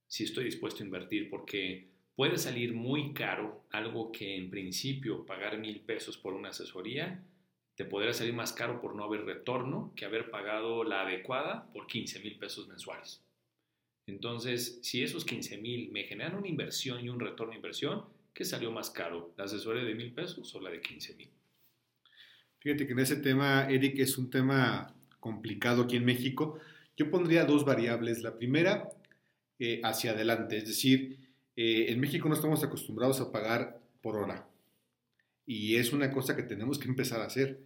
si 0.06 0.24
estoy 0.24 0.44
dispuesto 0.44 0.82
a 0.82 0.86
invertir, 0.86 1.30
porque 1.30 1.88
puede 2.14 2.36
salir 2.36 2.74
muy 2.74 3.14
caro 3.14 3.64
algo 3.70 4.12
que 4.12 4.36
en 4.36 4.50
principio 4.50 5.24
pagar 5.24 5.58
mil 5.58 5.80
pesos 5.80 6.18
por 6.18 6.34
una 6.34 6.50
asesoría 6.50 7.24
te 7.76 7.86
podría 7.86 8.12
salir 8.12 8.34
más 8.34 8.52
caro 8.52 8.82
por 8.82 8.94
no 8.94 9.04
haber 9.04 9.24
retorno 9.24 9.90
que 9.96 10.04
haber 10.04 10.30
pagado 10.30 10.84
la 10.84 11.00
adecuada 11.00 11.72
por 11.72 11.86
15 11.86 12.20
mil 12.20 12.38
pesos 12.38 12.68
mensuales. 12.68 13.22
Entonces, 14.06 14.80
si 14.82 15.02
esos 15.02 15.24
15 15.24 15.56
mil 15.56 15.90
me 15.90 16.04
generan 16.04 16.36
una 16.36 16.48
inversión 16.48 17.02
y 17.02 17.08
un 17.08 17.18
retorno 17.18 17.52
de 17.52 17.56
inversión, 17.56 18.04
¿qué 18.34 18.44
salió 18.44 18.70
más 18.70 18.90
caro? 18.90 19.32
¿La 19.38 19.44
asesoría 19.44 19.82
de 19.82 19.94
mil 19.94 20.12
pesos 20.12 20.54
o 20.54 20.60
la 20.60 20.68
de 20.68 20.82
15 20.82 21.14
mil? 21.14 21.30
Fíjate 22.58 22.86
que 22.86 22.92
en 22.92 22.98
ese 22.98 23.16
tema, 23.16 23.66
Eric, 23.70 23.98
es 23.98 24.18
un 24.18 24.28
tema 24.28 24.94
complicado 25.20 25.84
aquí 25.84 25.96
en 25.96 26.04
México. 26.04 26.60
Yo 26.96 27.10
pondría 27.10 27.44
dos 27.44 27.64
variables. 27.64 28.22
La 28.22 28.36
primera, 28.36 28.90
eh, 29.58 29.80
hacia 29.82 30.12
adelante, 30.12 30.58
es 30.58 30.66
decir, 30.66 31.18
eh, 31.56 31.86
en 31.88 32.00
México 32.00 32.28
no 32.28 32.34
estamos 32.34 32.62
acostumbrados 32.62 33.20
a 33.20 33.32
pagar 33.32 33.80
por 34.00 34.16
hora. 34.16 34.48
Y 35.46 35.76
es 35.76 35.92
una 35.92 36.10
cosa 36.10 36.36
que 36.36 36.42
tenemos 36.42 36.78
que 36.78 36.88
empezar 36.88 37.20
a 37.20 37.26
hacer. 37.26 37.60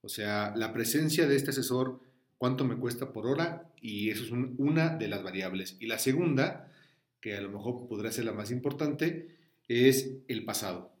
O 0.00 0.08
sea, 0.08 0.52
la 0.56 0.72
presencia 0.72 1.26
de 1.26 1.36
este 1.36 1.50
asesor, 1.50 2.00
cuánto 2.38 2.64
me 2.64 2.76
cuesta 2.76 3.12
por 3.12 3.26
hora, 3.26 3.70
y 3.80 4.10
eso 4.10 4.24
es 4.24 4.30
una 4.30 4.96
de 4.96 5.08
las 5.08 5.22
variables. 5.22 5.76
Y 5.80 5.86
la 5.86 5.98
segunda, 5.98 6.72
que 7.20 7.36
a 7.36 7.40
lo 7.40 7.50
mejor 7.50 7.88
podría 7.88 8.12
ser 8.12 8.24
la 8.24 8.32
más 8.32 8.50
importante, 8.50 9.36
es 9.66 10.14
el 10.28 10.44
pasado. 10.44 10.92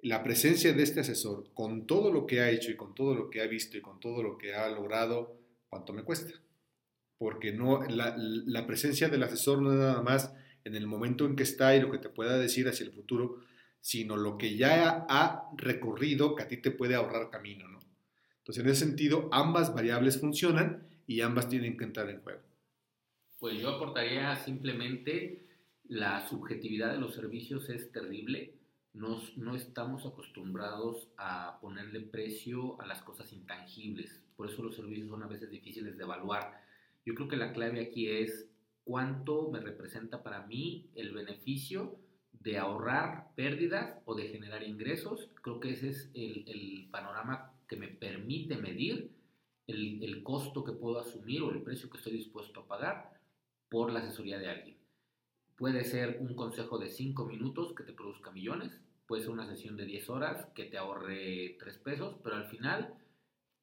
La 0.00 0.22
presencia 0.22 0.72
de 0.72 0.82
este 0.82 1.00
asesor, 1.00 1.50
con 1.54 1.86
todo 1.86 2.12
lo 2.12 2.26
que 2.26 2.40
ha 2.40 2.50
hecho 2.50 2.70
y 2.70 2.76
con 2.76 2.94
todo 2.94 3.14
lo 3.14 3.30
que 3.30 3.40
ha 3.40 3.46
visto 3.46 3.76
y 3.76 3.80
con 3.80 3.98
todo 3.98 4.22
lo 4.22 4.36
que 4.36 4.54
ha 4.54 4.68
logrado, 4.68 5.36
¿cuánto 5.68 5.92
me 5.92 6.04
cuesta? 6.04 6.32
Porque 7.18 7.52
no, 7.52 7.82
la, 7.88 8.14
la 8.16 8.66
presencia 8.66 9.08
del 9.08 9.24
asesor 9.24 9.60
no 9.60 9.72
es 9.72 9.78
nada 9.78 10.02
más 10.02 10.32
en 10.64 10.74
el 10.76 10.86
momento 10.86 11.26
en 11.26 11.36
que 11.36 11.42
está 11.42 11.74
y 11.74 11.80
lo 11.80 11.90
que 11.90 11.98
te 11.98 12.08
pueda 12.08 12.38
decir 12.38 12.68
hacia 12.68 12.86
el 12.86 12.92
futuro, 12.92 13.40
sino 13.80 14.16
lo 14.16 14.38
que 14.38 14.56
ya 14.56 15.06
ha 15.08 15.50
recorrido 15.56 16.34
que 16.34 16.42
a 16.42 16.48
ti 16.48 16.58
te 16.58 16.70
puede 16.70 16.94
ahorrar 16.94 17.30
camino, 17.30 17.68
¿no? 17.68 17.80
Entonces, 18.38 18.64
en 18.64 18.70
ese 18.70 18.86
sentido, 18.86 19.28
ambas 19.30 19.74
variables 19.74 20.20
funcionan 20.20 20.86
y 21.06 21.20
ambas 21.20 21.48
tienen 21.48 21.76
que 21.76 21.84
entrar 21.84 22.08
en 22.08 22.22
juego. 22.22 22.40
Pues 23.38 23.60
yo 23.60 23.68
aportaría 23.68 24.34
simplemente 24.36 25.46
la 25.84 26.26
subjetividad 26.28 26.92
de 26.92 26.98
los 26.98 27.14
servicios 27.14 27.68
es 27.70 27.92
terrible. 27.92 28.54
Nos, 28.94 29.36
no 29.36 29.54
estamos 29.54 30.04
acostumbrados 30.06 31.08
a 31.16 31.58
ponerle 31.60 32.00
precio 32.00 32.80
a 32.80 32.86
las 32.86 33.02
cosas 33.02 33.32
intangibles. 33.32 34.22
Por 34.36 34.50
eso 34.50 34.62
los 34.62 34.74
servicios 34.74 35.08
son 35.08 35.22
a 35.22 35.28
veces 35.28 35.50
difíciles 35.50 35.96
de 35.96 36.04
evaluar. 36.04 36.60
Yo 37.08 37.14
creo 37.14 37.28
que 37.28 37.38
la 37.38 37.54
clave 37.54 37.80
aquí 37.80 38.06
es 38.06 38.50
cuánto 38.84 39.50
me 39.50 39.60
representa 39.60 40.22
para 40.22 40.46
mí 40.46 40.90
el 40.94 41.14
beneficio 41.14 41.98
de 42.32 42.58
ahorrar 42.58 43.30
pérdidas 43.34 44.02
o 44.04 44.14
de 44.14 44.28
generar 44.28 44.62
ingresos. 44.62 45.30
Creo 45.40 45.58
que 45.58 45.70
ese 45.70 45.88
es 45.88 46.10
el, 46.12 46.86
panorama 46.90 47.54
que 47.66 47.76
me 47.76 47.88
permite 47.88 48.58
medir 48.58 49.10
el, 49.66 50.04
el, 50.04 50.22
costo 50.22 50.64
que 50.64 50.72
puedo 50.72 50.98
asumir 50.98 51.40
o 51.40 51.50
el 51.50 51.62
precio 51.62 51.88
que 51.88 51.96
estoy 51.96 52.12
dispuesto 52.12 52.60
a 52.60 52.68
pagar 52.68 53.18
por 53.70 53.90
la 53.90 54.00
asesoría 54.00 54.38
de 54.38 54.50
alguien. 54.50 54.76
Puede 55.56 55.84
ser 55.84 56.18
un 56.20 56.34
consejo 56.34 56.76
de 56.76 56.90
5 56.90 57.24
minutos 57.24 57.72
que 57.74 57.84
te 57.84 57.94
produzca 57.94 58.32
millones, 58.32 58.82
puede 59.06 59.22
ser 59.22 59.30
una 59.30 59.46
sesión 59.46 59.78
de 59.78 59.86
10 59.86 60.10
horas 60.10 60.46
que 60.54 60.66
te 60.66 60.76
ahorre 60.76 61.56
3 61.58 61.78
pesos, 61.78 62.16
pero 62.22 62.36
al 62.36 62.48
final 62.48 62.98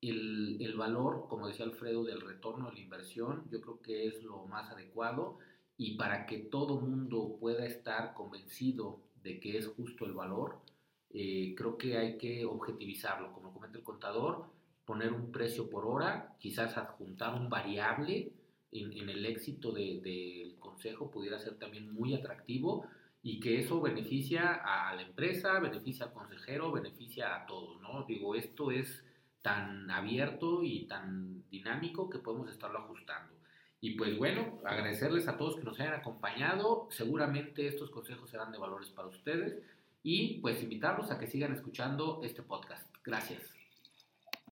el, 0.02 0.58
el 0.62 0.76
valor, 0.76 1.28
como 1.30 1.48
decía 1.48 1.66
Alfredo, 1.66 2.04
del 2.04 2.22
retorno 2.22 2.70
de 2.70 2.76
la 2.76 2.82
inversión, 2.82 3.48
yo 3.50 3.62
creo 3.62 3.82
que 3.82 4.08
es 4.08 4.24
lo 4.24 4.46
más 4.46 4.72
adecuado 4.72 5.38
y 5.78 5.98
para 5.98 6.26
que 6.26 6.38
todo 6.38 6.80
mundo 6.80 7.38
pueda 7.40 7.66
estar 7.66 8.14
convencido 8.14 9.02
de 9.24 9.40
que 9.40 9.58
es 9.58 9.68
justo 9.68 10.06
el 10.06 10.14
valor, 10.14 10.62
eh, 11.10 11.56
creo 11.56 11.78
que 11.78 11.98
hay 11.98 12.18
que 12.18 12.46
objetivizarlo, 12.46 13.34
como 13.34 13.54
comenta 13.54 13.78
el 13.78 13.84
contador, 13.84 14.46
poner 14.86 15.12
un 15.14 15.32
precio 15.32 15.70
por 15.70 15.86
hora, 15.86 16.36
quizás 16.40 16.78
adjuntar 16.78 17.34
un 17.40 17.50
variable 17.50 18.32
en, 18.72 19.10
el 19.10 19.26
éxito 19.26 19.72
del 19.72 20.56
consejo 20.60 21.10
pudiera 21.10 21.40
ser 21.40 21.58
también 21.58 21.94
muy 21.94 22.14
atractivo 22.14 22.86
y 23.24 23.40
que 23.40 23.60
eso 23.60 23.82
beneficia 23.82 24.62
a 24.64 24.94
la 24.96 25.02
empresa, 25.02 25.60
beneficia 25.60 26.06
al 26.06 26.14
consejero, 26.14 26.72
beneficia 26.72 27.36
a 27.36 27.46
todos, 27.46 27.82
¿no? 27.82 28.06
Digo, 28.06 28.36
esto 28.36 28.72
es 28.72 29.04
tan 29.46 29.92
abierto 29.92 30.64
y 30.64 30.88
tan 30.88 31.48
dinámico 31.52 32.10
que 32.10 32.18
podemos 32.18 32.50
estarlo 32.50 32.80
ajustando. 32.80 33.32
Y 33.80 33.92
pues 33.92 34.18
bueno, 34.18 34.60
agradecerles 34.66 35.28
a 35.28 35.38
todos 35.38 35.58
que 35.58 35.64
nos 35.64 35.80
hayan 35.80 35.94
acompañado. 35.94 36.88
Seguramente 36.90 37.68
estos 37.68 37.92
consejos 37.92 38.32
serán 38.32 38.52
de 38.52 38.58
valores 38.58 38.90
para 38.90 39.08
ustedes 39.08 39.62
y 40.02 40.40
pues 40.40 40.64
invitarlos 40.64 41.12
a 41.12 41.20
que 41.20 41.28
sigan 41.28 41.54
escuchando 41.54 42.22
este 42.24 42.42
podcast. 42.42 42.88
Gracias. 43.04 43.55